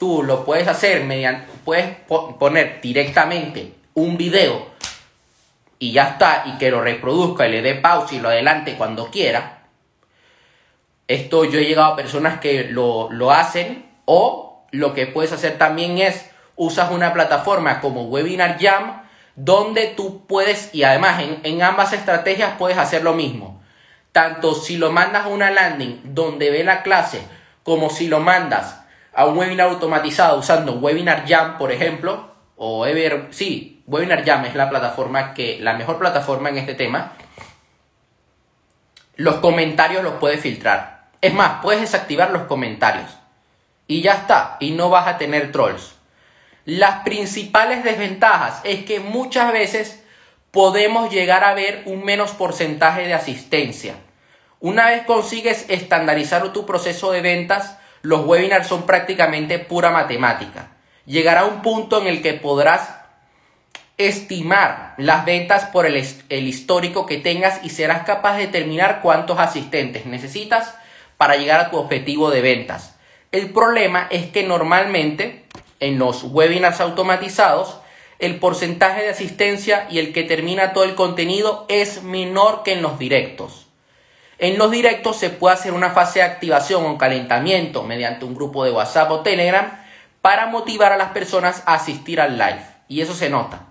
tú 0.00 0.24
lo 0.24 0.44
puedes 0.44 0.66
hacer 0.66 1.04
mediante, 1.04 1.46
puedes 1.64 1.94
poner 2.40 2.80
directamente 2.80 3.72
un 3.94 4.16
video 4.16 4.79
y 5.80 5.92
ya 5.92 6.10
está, 6.10 6.44
y 6.46 6.58
que 6.58 6.70
lo 6.70 6.82
reproduzca 6.82 7.48
y 7.48 7.50
le 7.50 7.62
dé 7.62 7.74
pausa 7.74 8.14
y 8.14 8.20
lo 8.20 8.28
adelante 8.28 8.76
cuando 8.76 9.10
quiera. 9.10 9.62
Esto 11.08 11.44
yo 11.44 11.58
he 11.58 11.64
llegado 11.64 11.92
a 11.92 11.96
personas 11.96 12.38
que 12.38 12.64
lo, 12.64 13.30
hacen 13.32 13.90
o 14.04 14.66
lo 14.70 14.92
que 14.92 15.06
puedes 15.06 15.32
hacer 15.32 15.58
también 15.58 15.98
es 15.98 16.30
usas 16.54 16.92
una 16.92 17.14
plataforma 17.14 17.80
como 17.80 18.04
Webinar 18.04 18.58
Jam 18.60 19.02
donde 19.34 19.86
tú 19.86 20.26
puedes, 20.26 20.74
y 20.74 20.82
además 20.82 21.22
en, 21.22 21.40
en 21.44 21.62
ambas 21.62 21.94
estrategias 21.94 22.52
puedes 22.58 22.76
hacer 22.76 23.02
lo 23.02 23.14
mismo. 23.14 23.62
Tanto 24.12 24.54
si 24.54 24.76
lo 24.76 24.92
mandas 24.92 25.24
a 25.24 25.28
una 25.28 25.50
landing 25.50 26.00
donde 26.04 26.50
ve 26.50 26.62
la 26.62 26.82
clase, 26.82 27.22
como 27.62 27.88
si 27.88 28.06
lo 28.06 28.20
mandas 28.20 28.82
a 29.14 29.24
un 29.24 29.38
webinar 29.38 29.68
automatizado 29.70 30.38
usando 30.38 30.74
Webinar 30.74 31.24
Jam, 31.26 31.56
por 31.56 31.72
ejemplo, 31.72 32.34
o 32.56 32.84
Ever, 32.86 33.28
sí, 33.30 33.79
Webinar 33.90 34.24
Jam 34.24 34.44
es 34.44 34.54
la 34.54 34.70
plataforma 34.70 35.34
que, 35.34 35.58
la 35.58 35.74
mejor 35.74 35.98
plataforma 35.98 36.48
en 36.48 36.58
este 36.58 36.74
tema. 36.74 37.14
Los 39.16 39.36
comentarios 39.36 40.04
los 40.04 40.12
puedes 40.14 40.40
filtrar. 40.40 41.08
Es 41.20 41.34
más, 41.34 41.60
puedes 41.60 41.80
desactivar 41.80 42.30
los 42.30 42.42
comentarios. 42.42 43.10
Y 43.88 44.00
ya 44.00 44.12
está. 44.12 44.58
Y 44.60 44.70
no 44.70 44.90
vas 44.90 45.08
a 45.08 45.18
tener 45.18 45.50
trolls. 45.50 45.96
Las 46.64 47.02
principales 47.02 47.82
desventajas 47.82 48.60
es 48.62 48.84
que 48.84 49.00
muchas 49.00 49.52
veces 49.52 50.04
podemos 50.52 51.10
llegar 51.10 51.42
a 51.42 51.54
ver 51.54 51.82
un 51.86 52.04
menos 52.04 52.30
porcentaje 52.30 53.08
de 53.08 53.14
asistencia. 53.14 53.96
Una 54.60 54.86
vez 54.86 55.02
consigues 55.04 55.66
estandarizar 55.68 56.52
tu 56.52 56.64
proceso 56.64 57.10
de 57.10 57.22
ventas, 57.22 57.76
los 58.02 58.24
webinars 58.24 58.68
son 58.68 58.86
prácticamente 58.86 59.58
pura 59.58 59.90
matemática. 59.90 60.68
Llegará 61.06 61.44
un 61.44 61.60
punto 61.60 62.00
en 62.00 62.06
el 62.06 62.22
que 62.22 62.34
podrás 62.34 62.99
estimar 64.08 64.94
las 64.96 65.24
ventas 65.24 65.66
por 65.66 65.84
el, 65.84 65.96
histórico 65.96 67.04
que 67.04 67.18
tengas 67.18 67.60
y 67.62 67.68
serás 67.68 68.04
capaz 68.04 68.36
de 68.36 68.46
determinar 68.46 69.00
cuántos 69.02 69.38
asistentes 69.38 70.06
necesitas 70.06 70.74
para 71.16 71.36
llegar 71.36 71.60
a 71.60 71.70
tu 71.70 71.76
objetivo 71.76 72.30
de 72.30 72.40
ventas. 72.40 72.96
El 73.30 73.50
problema 73.50 74.06
es 74.10 74.26
que 74.26 74.42
normalmente 74.42 75.44
en 75.80 75.98
los 75.98 76.24
webinars 76.24 76.80
automatizados 76.80 77.78
el 78.18 78.36
porcentaje 78.36 79.02
de 79.02 79.10
asistencia 79.10 79.86
y 79.90 79.98
el 79.98 80.12
que 80.12 80.24
termina 80.24 80.72
todo 80.72 80.84
el 80.84 80.94
contenido 80.94 81.66
es 81.68 82.02
menor 82.02 82.62
que 82.62 82.72
en 82.72 82.82
los 82.82 82.98
directos. 82.98 83.66
En 84.38 84.56
los 84.56 84.70
directos 84.70 85.18
se 85.18 85.28
puede 85.28 85.54
hacer 85.54 85.72
una 85.72 85.90
fase 85.90 86.20
de 86.20 86.24
activación 86.24 86.86
o 86.86 86.96
calentamiento 86.96 87.82
mediante 87.82 88.24
un 88.24 88.34
grupo 88.34 88.64
de 88.64 88.70
WhatsApp 88.70 89.10
o 89.10 89.20
Telegram 89.20 89.84
para 90.22 90.46
motivar 90.46 90.92
a 90.92 90.96
las 90.96 91.10
personas 91.10 91.62
a 91.66 91.74
asistir 91.74 92.20
al 92.20 92.38
live. 92.38 92.64
Y 92.88 93.02
eso 93.02 93.14
se 93.14 93.28
nota. 93.28 93.69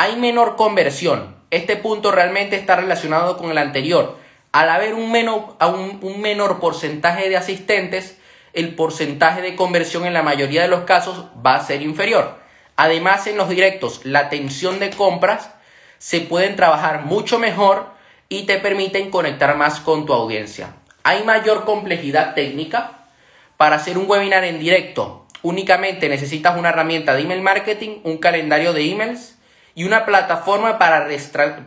Hay 0.00 0.14
menor 0.14 0.54
conversión. 0.54 1.34
Este 1.50 1.74
punto 1.74 2.12
realmente 2.12 2.54
está 2.54 2.76
relacionado 2.76 3.36
con 3.36 3.50
el 3.50 3.58
anterior. 3.58 4.16
Al 4.52 4.70
haber 4.70 4.94
un 4.94 5.10
menor, 5.10 5.56
un 6.02 6.20
menor 6.20 6.60
porcentaje 6.60 7.28
de 7.28 7.36
asistentes, 7.36 8.16
el 8.52 8.76
porcentaje 8.76 9.42
de 9.42 9.56
conversión 9.56 10.06
en 10.06 10.12
la 10.12 10.22
mayoría 10.22 10.62
de 10.62 10.68
los 10.68 10.84
casos 10.84 11.24
va 11.44 11.56
a 11.56 11.64
ser 11.64 11.82
inferior. 11.82 12.38
Además, 12.76 13.26
en 13.26 13.38
los 13.38 13.48
directos, 13.48 14.02
la 14.04 14.20
atención 14.20 14.78
de 14.78 14.90
compras 14.90 15.50
se 15.98 16.20
pueden 16.20 16.54
trabajar 16.54 17.04
mucho 17.04 17.40
mejor 17.40 17.88
y 18.28 18.44
te 18.44 18.58
permiten 18.58 19.10
conectar 19.10 19.56
más 19.56 19.80
con 19.80 20.06
tu 20.06 20.12
audiencia. 20.12 20.76
Hay 21.02 21.24
mayor 21.24 21.64
complejidad 21.64 22.36
técnica. 22.36 23.08
Para 23.56 23.74
hacer 23.74 23.98
un 23.98 24.08
webinar 24.08 24.44
en 24.44 24.60
directo, 24.60 25.26
únicamente 25.42 26.08
necesitas 26.08 26.56
una 26.56 26.68
herramienta 26.68 27.16
de 27.16 27.22
email 27.22 27.42
marketing, 27.42 27.98
un 28.04 28.18
calendario 28.18 28.72
de 28.72 28.92
emails 28.92 29.37
y 29.74 29.84
una 29.84 30.04
plataforma 30.04 30.78
para, 30.78 31.08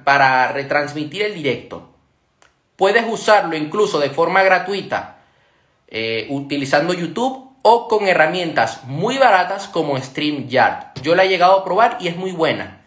para 0.04 0.52
retransmitir 0.52 1.24
el 1.24 1.34
directo. 1.34 1.90
Puedes 2.76 3.06
usarlo 3.08 3.56
incluso 3.56 4.00
de 4.00 4.10
forma 4.10 4.44
gratuita 4.44 5.18
eh, 5.88 6.28
utilizando 6.30 6.94
YouTube 6.94 7.52
o 7.62 7.88
con 7.88 8.08
herramientas 8.08 8.84
muy 8.86 9.18
baratas 9.18 9.68
como 9.68 10.00
StreamYard. 10.00 11.02
Yo 11.02 11.16
la 11.16 11.26
he 11.26 11.30
llegado 11.30 11.60
a 11.60 11.64
probar 11.64 11.98
y 12.00 12.08
es 12.08 12.16
muy 12.16 12.32
buena. 12.32 12.82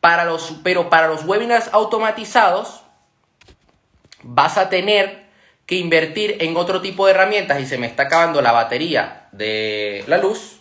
Para 0.00 0.24
los, 0.24 0.60
pero 0.62 0.88
para 0.88 1.08
los 1.08 1.24
webinars 1.24 1.68
automatizados 1.72 2.82
vas 4.22 4.56
a 4.56 4.68
tener 4.68 5.24
que 5.66 5.76
invertir 5.76 6.36
en 6.40 6.56
otro 6.56 6.80
tipo 6.80 7.06
de 7.06 7.12
herramientas 7.12 7.60
y 7.60 7.66
se 7.66 7.78
me 7.78 7.86
está 7.86 8.04
acabando 8.04 8.42
la 8.42 8.52
batería 8.52 9.28
de 9.32 10.04
la 10.06 10.18
luz. 10.18 10.60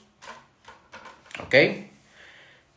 ¿Ok? 1.45 1.55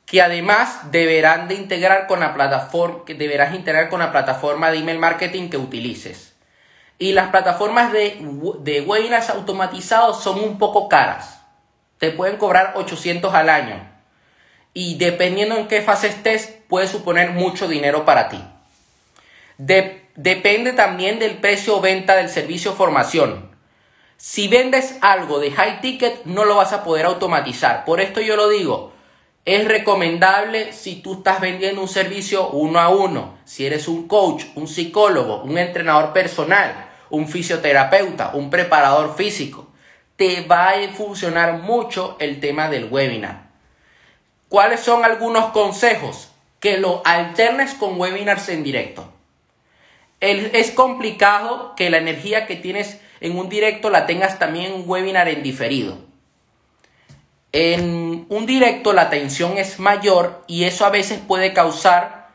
Que 0.07 0.23
además 0.23 0.91
deberán 0.91 1.49
de 1.49 1.55
integrar 1.55 2.07
con 2.07 2.21
la 2.21 2.33
plataforma, 2.33 3.05
que 3.05 3.15
deberás 3.15 3.55
integrar 3.55 3.91
con 3.91 4.01
la 4.01 4.13
plataforma 4.13 4.71
de 4.71 4.79
email 4.79 4.99
marketing 4.99 5.51
que 5.51 5.59
utilices. 5.59 6.35
Y 6.99 7.13
las 7.13 7.29
plataformas 7.29 7.93
de, 7.93 8.17
de 8.61 8.81
webinars 8.81 9.29
automatizados 9.29 10.23
son 10.23 10.41
un 10.41 10.59
poco 10.59 10.89
caras. 10.89 11.41
Te 11.99 12.11
pueden 12.11 12.37
cobrar 12.37 12.73
800 12.77 13.35
al 13.35 13.51
año 13.51 13.97
y 14.79 14.97
dependiendo 14.99 15.57
en 15.57 15.69
qué 15.69 15.81
fase 15.81 16.09
estés, 16.09 16.55
puede 16.69 16.87
suponer 16.87 17.31
mucho 17.31 17.67
dinero 17.67 18.05
para 18.05 18.29
ti. 18.29 18.45
depende 19.57 20.75
también 20.75 21.19
del 21.19 21.39
precio 21.39 21.79
o 21.79 21.81
venta 21.81 22.15
del 22.17 22.29
servicio 22.29 22.75
formación. 22.75 23.57
Si 24.19 24.49
vendes 24.49 24.99
algo 25.01 25.39
de 25.39 25.51
high 25.51 25.81
ticket, 25.81 26.27
no 26.27 26.45
lo 26.45 26.57
vas 26.57 26.75
a 26.75 26.85
poder 26.85 27.07
automatizar. 27.07 27.87
Por 27.87 28.03
esto 28.03 28.21
yo 28.21 28.37
lo 28.37 28.51
digo, 28.51 28.93
es 29.47 29.65
recomendable 29.65 30.73
si 30.73 30.97
tú 30.97 31.19
estás 31.19 31.41
vendiendo 31.41 31.81
un 31.81 31.89
servicio 31.89 32.49
uno 32.49 32.81
a 32.81 32.89
uno, 32.89 33.39
si 33.45 33.65
eres 33.65 33.87
un 33.87 34.09
coach, 34.09 34.45
un 34.57 34.67
psicólogo, 34.67 35.43
un 35.45 35.57
entrenador 35.57 36.13
personal, 36.13 36.89
un 37.11 37.29
fisioterapeuta, 37.29 38.33
un 38.35 38.51
preparador 38.51 39.15
físico, 39.15 39.69
te 40.17 40.41
va 40.41 40.71
a 40.71 40.89
funcionar 40.89 41.61
mucho 41.61 42.17
el 42.19 42.41
tema 42.41 42.69
del 42.69 42.89
webinar. 42.91 43.47
¿Cuáles 44.49 44.81
son 44.81 45.05
algunos 45.05 45.53
consejos? 45.53 46.33
Que 46.59 46.79
lo 46.79 47.03
alternes 47.05 47.75
con 47.75 48.01
webinars 48.01 48.49
en 48.49 48.65
directo. 48.65 49.13
es 50.21 50.73
complicado 50.73 51.75
que 51.77 51.89
la 51.89 51.99
energía 51.99 52.47
que 52.47 52.57
tienes 52.57 53.01
en 53.21 53.39
un 53.39 53.49
directo 53.49 53.91
la 53.91 54.07
tengas 54.07 54.41
también 54.41 54.73
en 54.73 54.81
un 54.81 54.85
webinar 54.87 55.29
en 55.29 55.45
diferido. 55.45 56.06
En 57.59 58.27
un 58.29 58.45
directo 58.45 58.93
la 58.93 59.09
tensión 59.09 59.57
es 59.57 59.79
mayor 59.79 60.45
y 60.47 60.65
eso 60.65 60.85
a 60.85 60.91
veces 60.91 61.21
puede 61.27 61.55
causar 61.55 62.29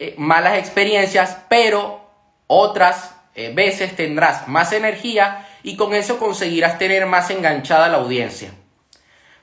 eh, 0.00 0.16
malas 0.18 0.58
experiencias, 0.58 1.38
pero 1.48 2.00
otras 2.48 3.14
eh, 3.36 3.52
veces 3.54 3.94
tendrás 3.94 4.48
más 4.48 4.72
energía 4.72 5.48
y 5.62 5.76
con 5.76 5.94
eso 5.94 6.18
conseguirás 6.18 6.80
tener 6.80 7.06
más 7.06 7.30
enganchada 7.30 7.88
la 7.90 7.98
audiencia. 7.98 8.50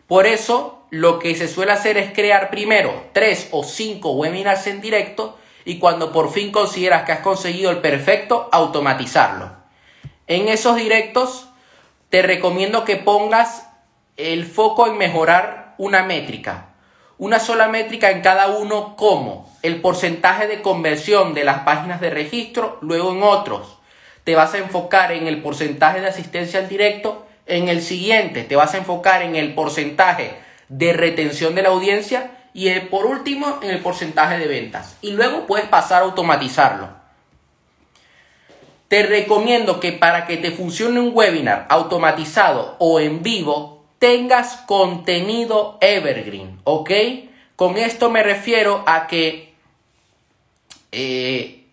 Por 0.07 0.27
eso 0.27 0.85
lo 0.89 1.19
que 1.19 1.35
se 1.35 1.47
suele 1.47 1.71
hacer 1.71 1.97
es 1.97 2.11
crear 2.11 2.49
primero 2.49 3.05
tres 3.13 3.47
o 3.51 3.63
cinco 3.63 4.11
webinars 4.11 4.67
en 4.67 4.81
directo 4.81 5.39
y 5.63 5.79
cuando 5.79 6.11
por 6.11 6.33
fin 6.33 6.51
consideras 6.51 7.03
que 7.03 7.13
has 7.13 7.21
conseguido 7.21 7.71
el 7.71 7.77
perfecto, 7.77 8.49
automatizarlo. 8.51 9.55
En 10.27 10.49
esos 10.49 10.75
directos 10.75 11.47
te 12.09 12.23
recomiendo 12.23 12.83
que 12.83 12.97
pongas 12.97 13.66
el 14.17 14.45
foco 14.45 14.87
en 14.87 14.97
mejorar 14.97 15.75
una 15.77 16.03
métrica. 16.03 16.69
Una 17.19 17.39
sola 17.39 17.67
métrica 17.67 18.11
en 18.11 18.21
cada 18.21 18.47
uno 18.47 18.95
como 18.95 19.49
el 19.63 19.81
porcentaje 19.81 20.47
de 20.47 20.61
conversión 20.61 21.33
de 21.33 21.43
las 21.43 21.59
páginas 21.59 22.01
de 22.01 22.09
registro, 22.09 22.77
luego 22.81 23.11
en 23.11 23.23
otros. 23.23 23.77
Te 24.23 24.35
vas 24.35 24.53
a 24.53 24.59
enfocar 24.59 25.11
en 25.11 25.27
el 25.27 25.41
porcentaje 25.41 26.01
de 26.01 26.07
asistencia 26.07 26.59
al 26.59 26.67
directo, 26.67 27.27
en 27.47 27.69
el 27.69 27.81
siguiente 27.81 28.43
te 28.43 28.55
vas 28.55 28.73
a 28.73 28.77
enfocar 28.77 29.21
en 29.21 29.35
el 29.35 29.55
porcentaje 29.55 30.35
de 30.67 30.93
retención 30.93 31.55
de 31.55 31.63
la 31.63 31.69
audiencia 31.69 32.31
y 32.53 32.67
eh, 32.67 32.81
por 32.81 33.05
último 33.05 33.59
en 33.61 33.69
el 33.69 33.79
porcentaje 33.79 34.37
de 34.37 34.47
ventas. 34.47 34.97
Y 35.01 35.11
luego 35.11 35.47
puedes 35.47 35.67
pasar 35.67 36.01
a 36.01 36.05
automatizarlo. 36.05 36.89
Te 38.89 39.03
recomiendo 39.03 39.79
que 39.79 39.93
para 39.93 40.25
que 40.27 40.37
te 40.37 40.51
funcione 40.51 40.99
un 40.99 41.11
webinar 41.13 41.65
automatizado 41.69 42.75
o 42.79 42.99
en 42.99 43.21
vivo, 43.21 43.76
tengas 43.99 44.57
contenido 44.67 45.77
evergreen, 45.81 46.59
¿ok? 46.63 46.91
Con 47.55 47.77
esto 47.77 48.09
me 48.09 48.23
refiero 48.23 48.83
a 48.85 49.07
que 49.07 49.55
eh, 50.91 51.65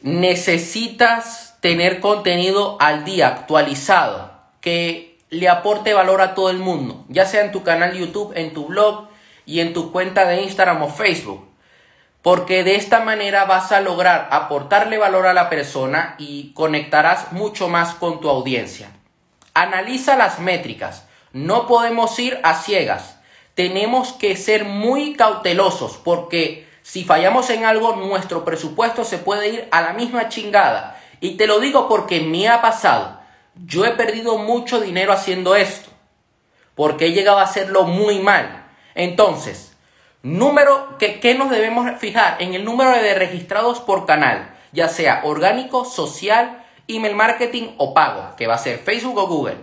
necesitas 0.00 1.58
tener 1.60 2.00
contenido 2.00 2.76
al 2.80 3.04
día, 3.04 3.28
actualizado, 3.28 4.32
que 4.60 5.18
le 5.30 5.48
aporte 5.48 5.92
valor 5.92 6.20
a 6.20 6.34
todo 6.34 6.50
el 6.50 6.58
mundo, 6.58 7.04
ya 7.08 7.26
sea 7.26 7.44
en 7.44 7.52
tu 7.52 7.62
canal 7.62 7.94
YouTube, 7.94 8.32
en 8.36 8.52
tu 8.52 8.66
blog 8.66 9.08
y 9.44 9.60
en 9.60 9.72
tu 9.72 9.92
cuenta 9.92 10.26
de 10.26 10.42
Instagram 10.42 10.82
o 10.82 10.88
Facebook. 10.88 11.46
Porque 12.22 12.64
de 12.64 12.74
esta 12.74 13.00
manera 13.00 13.44
vas 13.44 13.70
a 13.70 13.80
lograr 13.80 14.28
aportarle 14.32 14.98
valor 14.98 15.26
a 15.26 15.34
la 15.34 15.48
persona 15.48 16.16
y 16.18 16.52
conectarás 16.54 17.32
mucho 17.32 17.68
más 17.68 17.94
con 17.94 18.20
tu 18.20 18.28
audiencia. 18.28 18.90
Analiza 19.56 20.16
las 20.16 20.38
métricas. 20.38 21.06
No 21.32 21.66
podemos 21.66 22.18
ir 22.18 22.38
a 22.42 22.54
ciegas. 22.54 23.18
Tenemos 23.54 24.12
que 24.12 24.36
ser 24.36 24.64
muy 24.64 25.14
cautelosos 25.14 25.96
porque 25.96 26.68
si 26.82 27.04
fallamos 27.04 27.50
en 27.50 27.64
algo, 27.64 27.96
nuestro 27.96 28.44
presupuesto 28.44 29.04
se 29.04 29.18
puede 29.18 29.48
ir 29.48 29.68
a 29.70 29.80
la 29.80 29.92
misma 29.92 30.28
chingada. 30.28 31.00
Y 31.20 31.36
te 31.36 31.46
lo 31.46 31.58
digo 31.58 31.88
porque 31.88 32.20
me 32.20 32.48
ha 32.48 32.62
pasado 32.62 33.16
yo 33.64 33.84
he 33.86 33.92
perdido 33.92 34.36
mucho 34.38 34.80
dinero 34.80 35.12
haciendo 35.12 35.56
esto, 35.56 35.88
porque 36.74 37.06
he 37.06 37.12
llegado 37.12 37.38
a 37.38 37.44
hacerlo 37.44 37.84
muy 37.84 38.18
mal. 38.18 38.66
Entonces, 38.94 39.74
número, 40.22 40.98
que, 40.98 41.20
¿qué 41.20 41.34
nos 41.34 41.50
debemos 41.50 41.90
fijar? 41.98 42.36
En 42.40 42.54
el 42.54 42.64
número 42.64 42.90
de 42.90 43.14
registrados 43.14 43.80
por 43.80 44.04
canal, 44.04 44.54
ya 44.72 44.88
sea 44.88 45.22
orgánico, 45.24 45.84
social, 45.84 46.65
email 46.88 47.14
marketing 47.14 47.74
o 47.78 47.94
pago, 47.94 48.34
que 48.36 48.46
va 48.46 48.54
a 48.54 48.58
ser 48.58 48.78
Facebook 48.78 49.18
o 49.18 49.26
Google. 49.26 49.58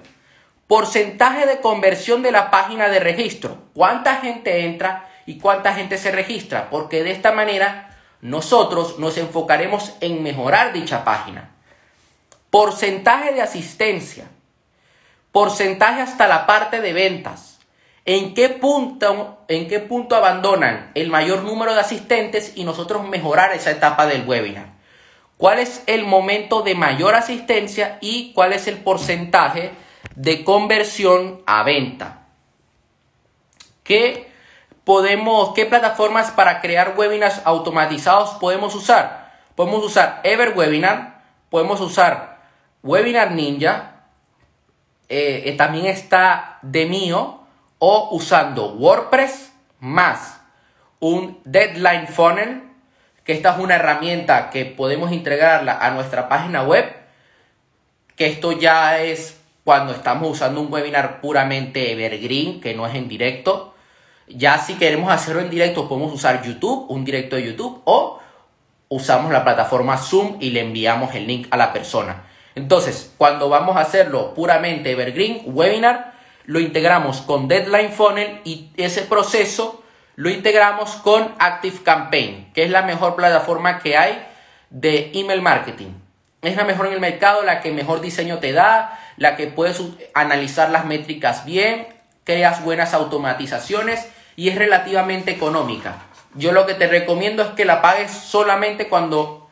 Porcentaje 0.68 1.46
de 1.46 1.60
conversión 1.60 2.24
de 2.24 2.32
la 2.32 2.50
página 2.52 2.90
de 2.90 3.00
registro. 3.00 3.58
¿Cuánta 3.74 4.18
gente 4.18 4.66
entra 4.66 5.10
y 5.26 5.40
cuánta 5.40 5.74
gente 5.74 5.98
se 5.98 6.12
registra? 6.12 6.70
Porque 6.70 7.04
de 7.04 7.12
esta 7.12 7.32
manera 7.32 7.98
nosotros 8.22 9.00
nos 9.00 9.18
enfocaremos 9.18 9.94
en 10.02 10.24
mejorar 10.24 10.74
dicha 10.74 11.04
página 11.04 11.54
porcentaje 12.54 13.34
de 13.34 13.42
asistencia, 13.42 14.26
porcentaje 15.32 16.02
hasta 16.02 16.28
la 16.28 16.46
parte 16.46 16.82
de 16.82 16.94
ventas, 16.94 17.58
en 18.06 18.36
qué 18.36 18.50
punto, 18.50 19.44
en 19.48 19.68
qué 19.68 19.80
punto 19.80 20.16
abandonan 20.16 20.92
el 20.94 21.10
mayor 21.10 21.42
número 21.42 21.74
de 21.74 21.80
asistentes 21.80 22.52
y 22.54 22.64
nosotros 22.64 23.08
mejorar 23.08 23.54
esa 23.54 23.72
etapa 23.72 24.06
del 24.06 24.28
webinar. 24.28 24.73
¿Cuál 25.44 25.60
es 25.60 25.84
el 25.88 26.06
momento 26.06 26.62
de 26.62 26.74
mayor 26.74 27.16
asistencia 27.16 27.98
y 28.00 28.32
cuál 28.32 28.54
es 28.54 28.70
el 28.70 28.78
porcentaje 28.78 29.74
de 30.16 30.46
conversión 30.46 31.42
a 31.46 31.64
venta? 31.64 32.28
¿Qué 33.84 34.32
podemos, 34.86 35.54
qué 35.54 35.66
plataformas 35.66 36.32
para 36.32 36.62
crear 36.62 36.94
webinars 36.96 37.42
automatizados 37.44 38.30
podemos 38.36 38.74
usar? 38.74 39.34
Podemos 39.56 39.84
usar 39.84 40.22
EverWebinar, 40.24 41.26
podemos 41.50 41.82
usar 41.82 42.40
Webinar 42.82 43.32
Ninja, 43.32 44.06
eh, 45.10 45.44
eh, 45.48 45.58
también 45.58 45.88
está 45.88 46.60
de 46.62 46.86
mío 46.86 47.42
o 47.80 48.16
usando 48.16 48.76
WordPress 48.76 49.52
más 49.82 50.40
un 51.02 51.42
Deadline 51.44 52.08
Funnel, 52.08 52.73
que 53.24 53.34
esta 53.34 53.54
es 53.54 53.60
una 53.60 53.76
herramienta 53.76 54.50
que 54.50 54.66
podemos 54.66 55.12
integrarla 55.12 55.78
a 55.80 55.92
nuestra 55.92 56.28
página 56.28 56.64
web, 56.64 56.86
que 58.16 58.28
esto 58.28 58.52
ya 58.52 59.00
es 59.00 59.40
cuando 59.64 59.94
estamos 59.94 60.30
usando 60.30 60.62
un 60.62 60.72
webinar 60.72 61.22
puramente 61.22 61.92
evergreen, 61.92 62.60
que 62.60 62.74
no 62.74 62.86
es 62.86 62.96
en 62.96 63.08
directo. 63.08 63.74
Ya 64.28 64.58
si 64.58 64.76
queremos 64.76 65.12
hacerlo 65.12 65.42
en 65.42 65.50
directo 65.50 65.88
podemos 65.88 66.14
usar 66.14 66.44
YouTube, 66.44 66.86
un 66.90 67.06
directo 67.06 67.36
de 67.36 67.44
YouTube 67.44 67.82
o 67.86 68.20
usamos 68.90 69.32
la 69.32 69.44
plataforma 69.44 69.98
Zoom 69.98 70.38
y 70.40 70.52
le 70.52 70.62
enviamos 70.62 71.16
el 71.16 71.28
link 71.28 71.48
a 71.52 71.58
la 71.58 71.74
persona. 71.74 72.24
Entonces, 72.56 73.14
cuando 73.18 73.50
vamos 73.50 73.78
a 73.78 73.82
hacerlo 73.82 74.34
puramente 74.34 74.92
evergreen, 74.92 75.42
webinar, 75.46 76.14
lo 76.46 76.60
integramos 76.60 77.22
con 77.22 77.48
Deadline 77.48 77.92
Funnel 77.92 78.42
y 78.44 78.70
ese 78.78 79.04
proceso 79.04 79.83
lo 80.16 80.30
integramos 80.30 80.92
con 80.98 81.34
Active 81.40 81.84
Campaign, 81.84 82.52
que 82.54 82.64
es 82.64 82.70
la 82.70 82.84
mejor 82.84 83.16
plataforma 83.16 83.80
que 83.80 83.98
hay 83.98 84.26
de 84.70 85.12
email 85.14 85.42
marketing. 85.42 85.92
Es 86.42 86.56
la 86.56 86.66
mejor 86.66 86.88
en 86.88 86.94
el 86.94 87.00
mercado, 87.00 87.44
la 87.44 87.62
que 87.62 87.72
mejor 87.72 88.02
diseño 88.02 88.40
te 88.40 88.52
da, 88.52 89.00
la 89.18 89.36
que 89.36 89.48
puedes 89.48 89.82
analizar 90.14 90.70
las 90.70 90.86
métricas 90.86 91.46
bien, 91.46 91.88
creas 92.24 92.64
buenas 92.64 92.94
automatizaciones 92.94 94.08
y 94.36 94.50
es 94.50 94.56
relativamente 94.56 95.32
económica. 95.32 95.96
Yo 96.36 96.52
lo 96.52 96.66
que 96.66 96.74
te 96.74 96.88
recomiendo 96.88 97.44
es 97.44 97.50
que 97.50 97.66
la 97.66 97.82
pagues 97.82 98.12
solamente 98.12 98.90
cuando 98.90 99.50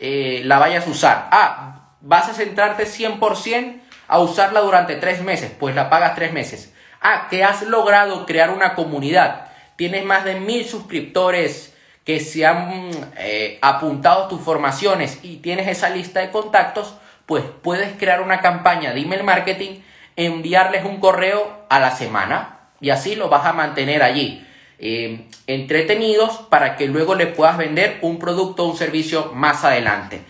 eh, 0.00 0.42
la 0.44 0.58
vayas 0.58 0.86
a 0.86 0.90
usar. 0.90 1.28
Ah, 1.30 1.90
vas 2.00 2.28
a 2.28 2.34
centrarte 2.34 2.84
100% 2.84 3.80
a 4.08 4.18
usarla 4.18 4.60
durante 4.60 4.96
tres 4.96 5.22
meses, 5.22 5.52
pues 5.58 5.74
la 5.74 5.88
pagas 5.88 6.14
tres 6.14 6.32
meses. 6.32 6.72
Ah, 7.00 7.28
que 7.30 7.44
has 7.44 7.62
logrado 7.62 8.26
crear 8.26 8.50
una 8.50 8.74
comunidad. 8.74 9.51
Tienes 9.76 10.04
más 10.04 10.24
de 10.24 10.36
mil 10.36 10.64
suscriptores 10.64 11.72
que 12.04 12.20
se 12.20 12.46
han 12.46 12.90
eh, 13.16 13.58
apuntado 13.62 14.28
tus 14.28 14.40
formaciones 14.40 15.20
y 15.22 15.36
tienes 15.36 15.68
esa 15.68 15.90
lista 15.90 16.20
de 16.20 16.30
contactos, 16.30 16.94
pues 17.26 17.44
puedes 17.62 17.96
crear 17.96 18.20
una 18.20 18.40
campaña 18.40 18.92
de 18.92 19.00
email 19.00 19.22
marketing, 19.22 19.80
enviarles 20.16 20.84
un 20.84 20.98
correo 20.98 21.64
a 21.68 21.78
la 21.78 21.94
semana 21.94 22.70
y 22.80 22.90
así 22.90 23.14
lo 23.14 23.28
vas 23.28 23.46
a 23.46 23.52
mantener 23.52 24.02
allí. 24.02 24.46
Eh, 24.84 25.26
entretenidos 25.46 26.38
para 26.50 26.76
que 26.76 26.88
luego 26.88 27.14
le 27.14 27.28
puedas 27.28 27.56
vender 27.56 27.98
un 28.02 28.18
producto 28.18 28.64
o 28.64 28.70
un 28.70 28.76
servicio 28.76 29.30
más 29.32 29.62
adelante. 29.62 30.22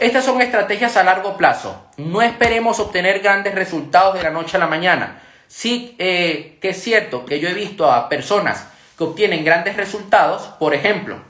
Estas 0.00 0.24
son 0.24 0.40
estrategias 0.40 0.96
a 0.96 1.04
largo 1.04 1.36
plazo. 1.36 1.86
No 1.96 2.20
esperemos 2.20 2.80
obtener 2.80 3.20
grandes 3.20 3.54
resultados 3.54 4.14
de 4.14 4.22
la 4.24 4.30
noche 4.30 4.56
a 4.56 4.60
la 4.60 4.66
mañana. 4.66 5.22
Sí 5.46 5.94
eh, 5.98 6.58
que 6.60 6.70
es 6.70 6.82
cierto 6.82 7.24
que 7.24 7.38
yo 7.38 7.48
he 7.48 7.54
visto 7.54 7.90
a 7.90 8.08
personas 8.08 8.66
que 9.00 9.04
obtienen 9.04 9.46
grandes 9.46 9.78
resultados. 9.78 10.42
Por 10.58 10.74
ejemplo, 10.74 11.22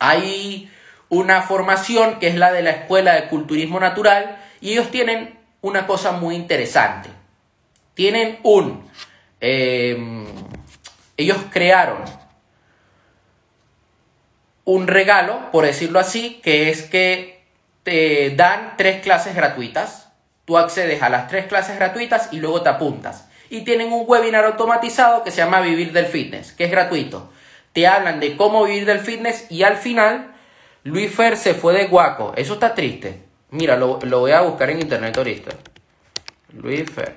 hay 0.00 0.68
una 1.08 1.42
formación 1.42 2.18
que 2.18 2.26
es 2.26 2.34
la 2.34 2.50
de 2.50 2.62
la 2.62 2.70
Escuela 2.70 3.14
de 3.14 3.28
Culturismo 3.28 3.78
Natural 3.78 4.42
y 4.60 4.72
ellos 4.72 4.90
tienen 4.90 5.38
una 5.60 5.86
cosa 5.86 6.10
muy 6.10 6.34
interesante. 6.34 7.10
Tienen 7.94 8.40
un... 8.42 8.90
Eh, 9.40 9.96
ellos 11.16 11.38
crearon 11.52 12.02
un 14.64 14.88
regalo, 14.88 15.48
por 15.52 15.64
decirlo 15.64 16.00
así, 16.00 16.40
que 16.42 16.70
es 16.70 16.82
que 16.82 17.44
te 17.84 18.30
dan 18.30 18.74
tres 18.76 19.00
clases 19.00 19.36
gratuitas. 19.36 20.08
Tú 20.44 20.58
accedes 20.58 21.02
a 21.02 21.08
las 21.08 21.28
tres 21.28 21.46
clases 21.46 21.76
gratuitas 21.76 22.32
y 22.32 22.40
luego 22.40 22.62
te 22.62 22.68
apuntas. 22.68 23.28
Y 23.52 23.64
tienen 23.64 23.92
un 23.92 24.04
webinar 24.06 24.46
automatizado 24.46 25.22
que 25.22 25.30
se 25.30 25.36
llama 25.36 25.60
Vivir 25.60 25.92
del 25.92 26.06
Fitness, 26.06 26.52
que 26.52 26.64
es 26.64 26.70
gratuito. 26.70 27.30
Te 27.74 27.86
hablan 27.86 28.18
de 28.18 28.34
cómo 28.38 28.64
vivir 28.64 28.86
del 28.86 29.00
fitness 29.00 29.46
y 29.50 29.62
al 29.62 29.76
final 29.76 30.32
Luis 30.84 31.14
Fer 31.14 31.36
se 31.36 31.52
fue 31.52 31.74
de 31.74 31.86
guaco. 31.86 32.32
Eso 32.34 32.54
está 32.54 32.74
triste. 32.74 33.22
Mira, 33.50 33.76
lo, 33.76 33.98
lo 34.04 34.20
voy 34.20 34.32
a 34.32 34.40
buscar 34.40 34.70
en 34.70 34.80
internet 34.80 35.18
ahorita. 35.18 35.50
Luis 36.54 36.90
Fer. 36.90 37.14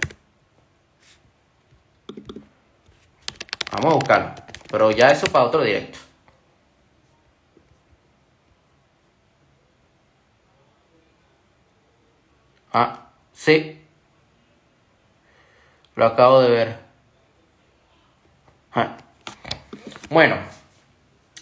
Vamos 3.71 3.93
a 3.93 3.95
buscarlo. 3.95 4.33
Pero 4.69 4.91
ya 4.91 5.11
eso 5.11 5.27
para 5.27 5.45
otro 5.45 5.61
directo. 5.61 5.99
Ah, 12.73 13.07
sí. 13.31 13.84
Lo 15.95 16.05
acabo 16.05 16.41
de 16.41 16.49
ver. 16.49 16.75
Ah. 18.73 18.97
Bueno, 20.09 20.37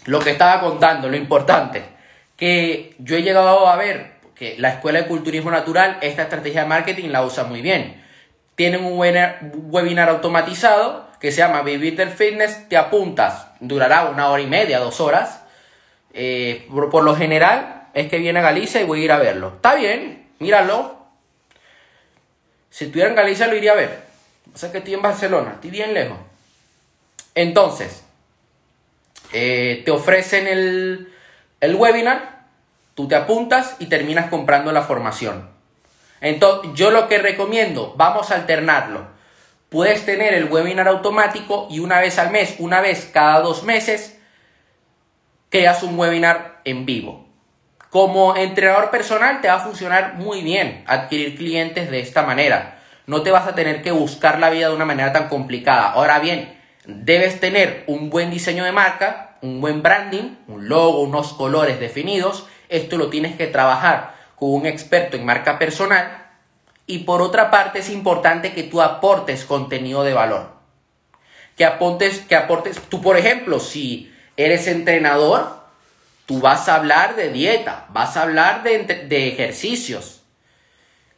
lo 0.06 0.20
que 0.20 0.30
estaba 0.30 0.60
contando, 0.60 1.08
lo 1.08 1.16
importante, 1.16 1.82
que 2.36 2.94
yo 2.98 3.16
he 3.16 3.22
llegado 3.22 3.68
a 3.68 3.76
ver 3.76 4.14
que 4.34 4.56
la 4.58 4.70
Escuela 4.70 5.00
de 5.00 5.06
Culturismo 5.06 5.50
Natural, 5.50 5.98
esta 6.00 6.22
estrategia 6.22 6.62
de 6.62 6.68
marketing 6.68 7.10
la 7.10 7.24
usa 7.24 7.44
muy 7.44 7.62
bien. 7.62 8.02
Tienen 8.54 8.84
un 8.84 8.98
webinar 8.98 10.08
automatizado 10.08 11.08
que 11.18 11.32
se 11.32 11.38
llama 11.38 11.62
Vivir 11.62 11.96
del 11.96 12.10
Fitness, 12.10 12.68
te 12.68 12.76
apuntas, 12.76 13.46
durará 13.60 14.04
una 14.04 14.28
hora 14.28 14.42
y 14.42 14.46
media, 14.46 14.78
dos 14.78 15.00
horas. 15.00 15.42
Eh, 16.12 16.68
por, 16.70 17.02
lo 17.02 17.16
general 17.16 17.88
es 17.94 18.08
que 18.08 18.18
viene 18.18 18.38
a 18.38 18.42
Galicia 18.42 18.80
y 18.80 18.84
voy 18.84 19.00
a 19.00 19.04
ir 19.04 19.12
a 19.12 19.18
verlo. 19.18 19.54
Está 19.56 19.74
bien, 19.74 20.28
míralo. 20.38 20.98
Si 22.70 22.84
estuviera 22.84 23.10
en 23.10 23.16
Galicia 23.16 23.46
lo 23.46 23.56
iría 23.56 23.72
a 23.72 23.76
ver. 23.76 24.03
O 24.52 24.58
sea 24.58 24.72
que 24.72 24.78
estoy 24.78 24.94
en 24.94 25.02
Barcelona, 25.02 25.52
estoy 25.54 25.70
bien 25.70 25.94
lejos. 25.94 26.18
Entonces, 27.34 28.04
eh, 29.32 29.82
te 29.84 29.90
ofrecen 29.90 30.46
el, 30.46 31.12
el 31.60 31.74
webinar, 31.74 32.46
tú 32.94 33.08
te 33.08 33.16
apuntas 33.16 33.76
y 33.78 33.86
terminas 33.86 34.30
comprando 34.30 34.72
la 34.72 34.82
formación. 34.82 35.48
Entonces, 36.20 36.70
yo 36.74 36.90
lo 36.90 37.08
que 37.08 37.18
recomiendo, 37.18 37.94
vamos 37.96 38.30
a 38.30 38.36
alternarlo 38.36 39.14
puedes 39.74 40.06
tener 40.06 40.34
el 40.34 40.44
webinar 40.44 40.86
automático 40.86 41.66
y 41.68 41.80
una 41.80 41.98
vez 41.98 42.20
al 42.20 42.30
mes, 42.30 42.54
una 42.60 42.80
vez 42.80 43.10
cada 43.12 43.40
dos 43.40 43.64
meses, 43.64 44.16
creas 45.48 45.82
un 45.82 45.98
webinar 45.98 46.60
en 46.64 46.86
vivo. 46.86 47.26
Como 47.90 48.36
entrenador 48.36 48.90
personal 48.90 49.40
te 49.40 49.48
va 49.48 49.54
a 49.54 49.64
funcionar 49.64 50.14
muy 50.14 50.42
bien 50.42 50.84
adquirir 50.86 51.36
clientes 51.36 51.90
de 51.90 51.98
esta 51.98 52.22
manera. 52.22 52.73
No 53.06 53.22
te 53.22 53.30
vas 53.30 53.46
a 53.46 53.54
tener 53.54 53.82
que 53.82 53.92
buscar 53.92 54.38
la 54.38 54.50
vida 54.50 54.68
de 54.68 54.74
una 54.74 54.84
manera 54.84 55.12
tan 55.12 55.28
complicada. 55.28 55.92
Ahora 55.92 56.18
bien, 56.18 56.58
debes 56.86 57.40
tener 57.40 57.84
un 57.86 58.10
buen 58.10 58.30
diseño 58.30 58.64
de 58.64 58.72
marca, 58.72 59.36
un 59.42 59.60
buen 59.60 59.82
branding, 59.82 60.36
un 60.48 60.68
logo, 60.68 61.00
unos 61.02 61.34
colores 61.34 61.80
definidos. 61.80 62.46
Esto 62.68 62.96
lo 62.96 63.10
tienes 63.10 63.36
que 63.36 63.46
trabajar 63.46 64.14
con 64.36 64.52
un 64.52 64.66
experto 64.66 65.16
en 65.16 65.26
marca 65.26 65.58
personal 65.58 66.24
y 66.86 67.00
por 67.00 67.22
otra 67.22 67.50
parte 67.50 67.78
es 67.78 67.90
importante 67.90 68.52
que 68.52 68.62
tú 68.62 68.82
aportes 68.82 69.44
contenido 69.44 70.04
de 70.04 70.14
valor. 70.14 70.54
Que 71.56 71.64
aportes, 71.64 72.20
que 72.20 72.36
aportes, 72.36 72.80
tú 72.88 73.00
por 73.00 73.16
ejemplo, 73.16 73.60
si 73.60 74.12
eres 74.36 74.66
entrenador, 74.66 75.62
tú 76.26 76.40
vas 76.40 76.68
a 76.68 76.76
hablar 76.76 77.16
de 77.16 77.30
dieta, 77.30 77.86
vas 77.90 78.16
a 78.16 78.22
hablar 78.22 78.62
de, 78.62 78.78
de 78.84 79.28
ejercicios 79.28 80.22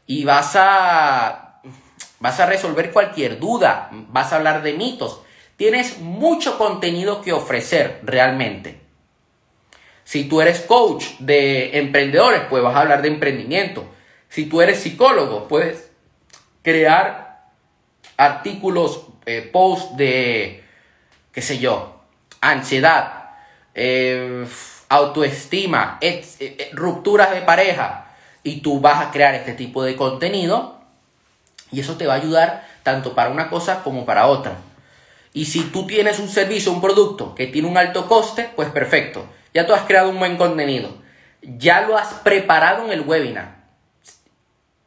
y 0.07 0.25
vas 0.25 0.55
a, 0.57 1.45
vas 2.20 2.40
a 2.40 2.46
resolver 2.46 2.92
cualquier 2.92 3.38
duda, 3.38 3.90
vas 3.92 4.33
a 4.33 4.37
hablar 4.37 4.62
de 4.62 4.72
mitos. 4.72 5.20
Tienes 5.57 5.98
mucho 5.98 6.59
contenido 6.59 7.22
que 7.22 7.33
ofrecer 7.33 8.00
realmente. 8.02 8.81
Si 10.05 10.24
tú 10.24 10.40
eres 10.40 10.61
coach 10.61 11.05
de 11.18 11.79
emprendedores, 11.79 12.42
pues 12.48 12.62
vas 12.62 12.76
a 12.76 12.81
hablar 12.81 13.02
de 13.02 13.09
emprendimiento. 13.09 13.87
Si 14.29 14.46
tú 14.46 14.61
eres 14.61 14.81
psicólogo, 14.81 15.48
puedes 15.48 15.90
crear 16.62 17.46
artículos, 18.16 19.07
eh, 19.24 19.42
posts 19.52 19.96
de, 19.96 20.62
qué 21.33 21.42
sé 21.42 21.59
yo, 21.59 22.00
ansiedad, 22.40 23.31
eh, 23.74 24.46
autoestima, 24.88 25.98
eh, 26.00 26.70
rupturas 26.72 27.33
de 27.33 27.42
pareja. 27.42 28.07
Y 28.42 28.61
tú 28.61 28.81
vas 28.81 29.05
a 29.05 29.11
crear 29.11 29.35
este 29.35 29.55
tipo 29.55 29.83
de 29.83 29.96
contenido 29.96 30.75
y 31.70 31.81
eso 31.81 31.96
te 31.96 32.07
va 32.07 32.14
a 32.14 32.18
ayudar 32.18 32.66
tanto 32.83 33.14
para 33.14 33.31
una 33.31 33.48
cosa 33.48 33.83
como 33.83 34.05
para 34.05 34.26
otra. 34.26 34.57
Y 35.33 35.46
si 35.46 35.62
tú 35.64 35.87
tienes 35.87 36.18
un 36.18 36.29
servicio, 36.29 36.72
un 36.72 36.81
producto 36.81 37.35
que 37.35 37.46
tiene 37.46 37.68
un 37.68 37.76
alto 37.76 38.07
coste, 38.07 38.50
pues 38.57 38.70
perfecto. 38.70 39.26
Ya 39.52 39.66
tú 39.66 39.74
has 39.74 39.83
creado 39.83 40.11
un 40.11 40.18
buen 40.18 40.37
contenido. 40.37 40.90
Ya 41.42 41.83
lo 41.83 41.96
has 41.96 42.14
preparado 42.14 42.85
en 42.85 42.92
el 42.92 43.02
webinar 43.02 43.57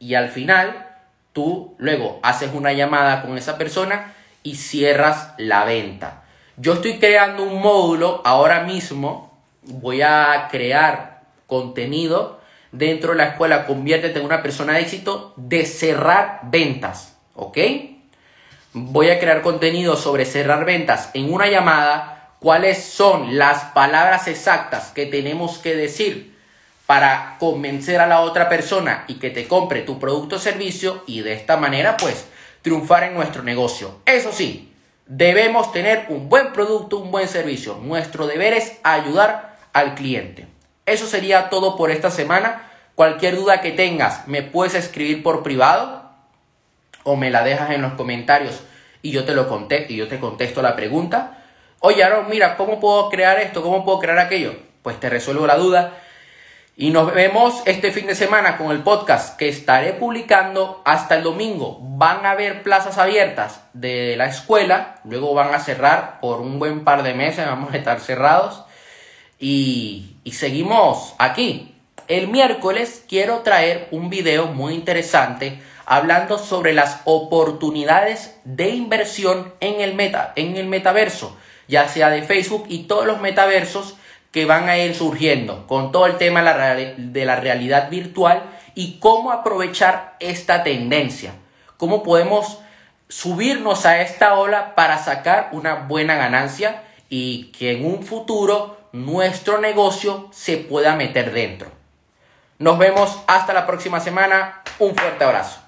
y 0.00 0.14
al 0.14 0.30
final 0.30 0.88
tú 1.32 1.76
luego 1.78 2.18
haces 2.22 2.50
una 2.52 2.72
llamada 2.72 3.22
con 3.22 3.38
esa 3.38 3.56
persona 3.56 4.14
y 4.42 4.56
cierras 4.56 5.34
la 5.36 5.64
venta. 5.64 6.24
Yo 6.56 6.74
estoy 6.74 6.98
creando 6.98 7.44
un 7.44 7.60
módulo 7.60 8.22
ahora 8.24 8.64
mismo, 8.64 9.38
voy 9.62 10.02
a 10.02 10.48
crear 10.50 11.22
contenido 11.46 12.39
dentro 12.72 13.12
de 13.12 13.18
la 13.18 13.28
escuela, 13.28 13.66
conviértete 13.66 14.18
en 14.18 14.24
una 14.24 14.42
persona 14.42 14.74
de 14.74 14.80
éxito 14.80 15.34
de 15.36 15.66
cerrar 15.66 16.40
ventas, 16.44 17.16
¿ok? 17.34 17.58
Voy 18.72 19.10
a 19.10 19.18
crear 19.18 19.42
contenido 19.42 19.96
sobre 19.96 20.24
cerrar 20.24 20.64
ventas 20.64 21.10
en 21.14 21.32
una 21.32 21.48
llamada, 21.48 22.34
cuáles 22.38 22.82
son 22.82 23.36
las 23.38 23.64
palabras 23.72 24.28
exactas 24.28 24.92
que 24.92 25.06
tenemos 25.06 25.58
que 25.58 25.74
decir 25.74 26.36
para 26.86 27.36
convencer 27.38 28.00
a 28.00 28.06
la 28.06 28.20
otra 28.20 28.48
persona 28.48 29.04
y 29.06 29.14
que 29.14 29.30
te 29.30 29.46
compre 29.46 29.82
tu 29.82 29.98
producto 29.98 30.36
o 30.36 30.38
servicio 30.38 31.04
y 31.06 31.20
de 31.20 31.34
esta 31.34 31.56
manera 31.56 31.96
pues 31.96 32.26
triunfar 32.62 33.04
en 33.04 33.14
nuestro 33.14 33.42
negocio. 33.42 34.00
Eso 34.06 34.32
sí, 34.32 34.72
debemos 35.06 35.72
tener 35.72 36.06
un 36.08 36.28
buen 36.28 36.52
producto, 36.52 36.98
un 36.98 37.10
buen 37.10 37.28
servicio. 37.28 37.78
Nuestro 37.82 38.26
deber 38.26 38.54
es 38.54 38.78
ayudar 38.82 39.56
al 39.72 39.94
cliente. 39.94 40.46
Eso 40.90 41.06
sería 41.06 41.48
todo 41.50 41.76
por 41.76 41.90
esta 41.90 42.10
semana. 42.10 42.68
Cualquier 42.96 43.36
duda 43.36 43.60
que 43.60 43.70
tengas, 43.70 44.26
me 44.26 44.42
puedes 44.42 44.74
escribir 44.74 45.22
por 45.22 45.42
privado 45.42 46.10
o 47.04 47.16
me 47.16 47.30
la 47.30 47.44
dejas 47.44 47.70
en 47.70 47.82
los 47.82 47.92
comentarios 47.92 48.60
y 49.02 49.12
yo 49.12 49.24
te 49.24 49.34
lo 49.34 49.48
contesto 49.48 49.92
y 49.92 49.96
yo 49.96 50.08
te 50.08 50.18
contesto 50.18 50.62
la 50.62 50.76
pregunta. 50.76 51.38
Oye, 51.78 52.02
Aaron, 52.02 52.28
mira, 52.28 52.56
¿cómo 52.56 52.80
puedo 52.80 53.08
crear 53.08 53.38
esto? 53.38 53.62
¿Cómo 53.62 53.84
puedo 53.84 54.00
crear 54.00 54.18
aquello? 54.18 54.54
Pues 54.82 54.98
te 54.98 55.08
resuelvo 55.08 55.46
la 55.46 55.56
duda. 55.56 55.94
Y 56.76 56.90
nos 56.90 57.14
vemos 57.14 57.62
este 57.66 57.92
fin 57.92 58.06
de 58.06 58.14
semana 58.14 58.56
con 58.56 58.70
el 58.70 58.82
podcast 58.82 59.36
que 59.36 59.48
estaré 59.48 59.92
publicando 59.92 60.82
hasta 60.84 61.16
el 61.16 61.22
domingo. 61.22 61.78
Van 61.80 62.26
a 62.26 62.32
haber 62.32 62.62
plazas 62.62 62.98
abiertas 62.98 63.62
de 63.74 64.16
la 64.16 64.26
escuela, 64.26 64.96
luego 65.04 65.34
van 65.34 65.54
a 65.54 65.60
cerrar 65.60 66.20
por 66.20 66.40
un 66.40 66.58
buen 66.58 66.84
par 66.84 67.02
de 67.02 67.14
meses, 67.14 67.46
vamos 67.46 67.72
a 67.72 67.76
estar 67.76 68.00
cerrados. 68.00 68.64
Y, 69.40 70.16
seguimos 70.30 71.14
aquí. 71.18 71.74
El 72.06 72.28
miércoles 72.28 73.04
quiero 73.08 73.38
traer 73.38 73.88
un 73.90 74.10
video 74.10 74.46
muy 74.46 74.74
interesante 74.74 75.60
hablando 75.86 76.38
sobre 76.38 76.72
las 76.72 77.00
oportunidades 77.04 78.38
de 78.44 78.70
inversión 78.70 79.52
en 79.60 79.80
el, 79.80 79.94
meta, 79.94 80.32
en 80.36 80.56
el 80.56 80.66
metaverso, 80.66 81.36
ya 81.68 81.88
sea 81.88 82.10
de 82.10 82.22
Facebook 82.22 82.66
y 82.68 82.84
todos 82.84 83.06
los 83.06 83.20
metaversos 83.20 83.96
que 84.30 84.44
van 84.44 84.68
a 84.68 84.78
ir 84.78 84.94
surgiendo 84.94 85.66
con 85.66 85.90
todo 85.90 86.06
el 86.06 86.16
tema 86.16 86.42
de 86.42 87.24
la 87.24 87.36
realidad 87.36 87.90
virtual 87.90 88.42
y 88.74 88.98
cómo 88.98 89.32
aprovechar 89.32 90.16
esta 90.20 90.62
tendencia, 90.62 91.32
cómo 91.76 92.02
podemos 92.02 92.58
subirnos 93.08 93.86
a 93.86 94.00
esta 94.02 94.34
ola 94.34 94.74
para 94.74 94.98
sacar 94.98 95.48
una 95.52 95.74
buena 95.74 96.14
ganancia 96.14 96.82
y 97.08 97.46
que 97.46 97.72
en 97.72 97.84
un 97.84 98.04
futuro 98.04 98.79
nuestro 98.92 99.60
negocio 99.60 100.28
se 100.32 100.56
pueda 100.56 100.96
meter 100.96 101.32
dentro. 101.32 101.68
Nos 102.58 102.78
vemos 102.78 103.18
hasta 103.26 103.52
la 103.52 103.66
próxima 103.66 104.00
semana. 104.00 104.62
Un 104.78 104.94
fuerte 104.94 105.24
abrazo. 105.24 105.60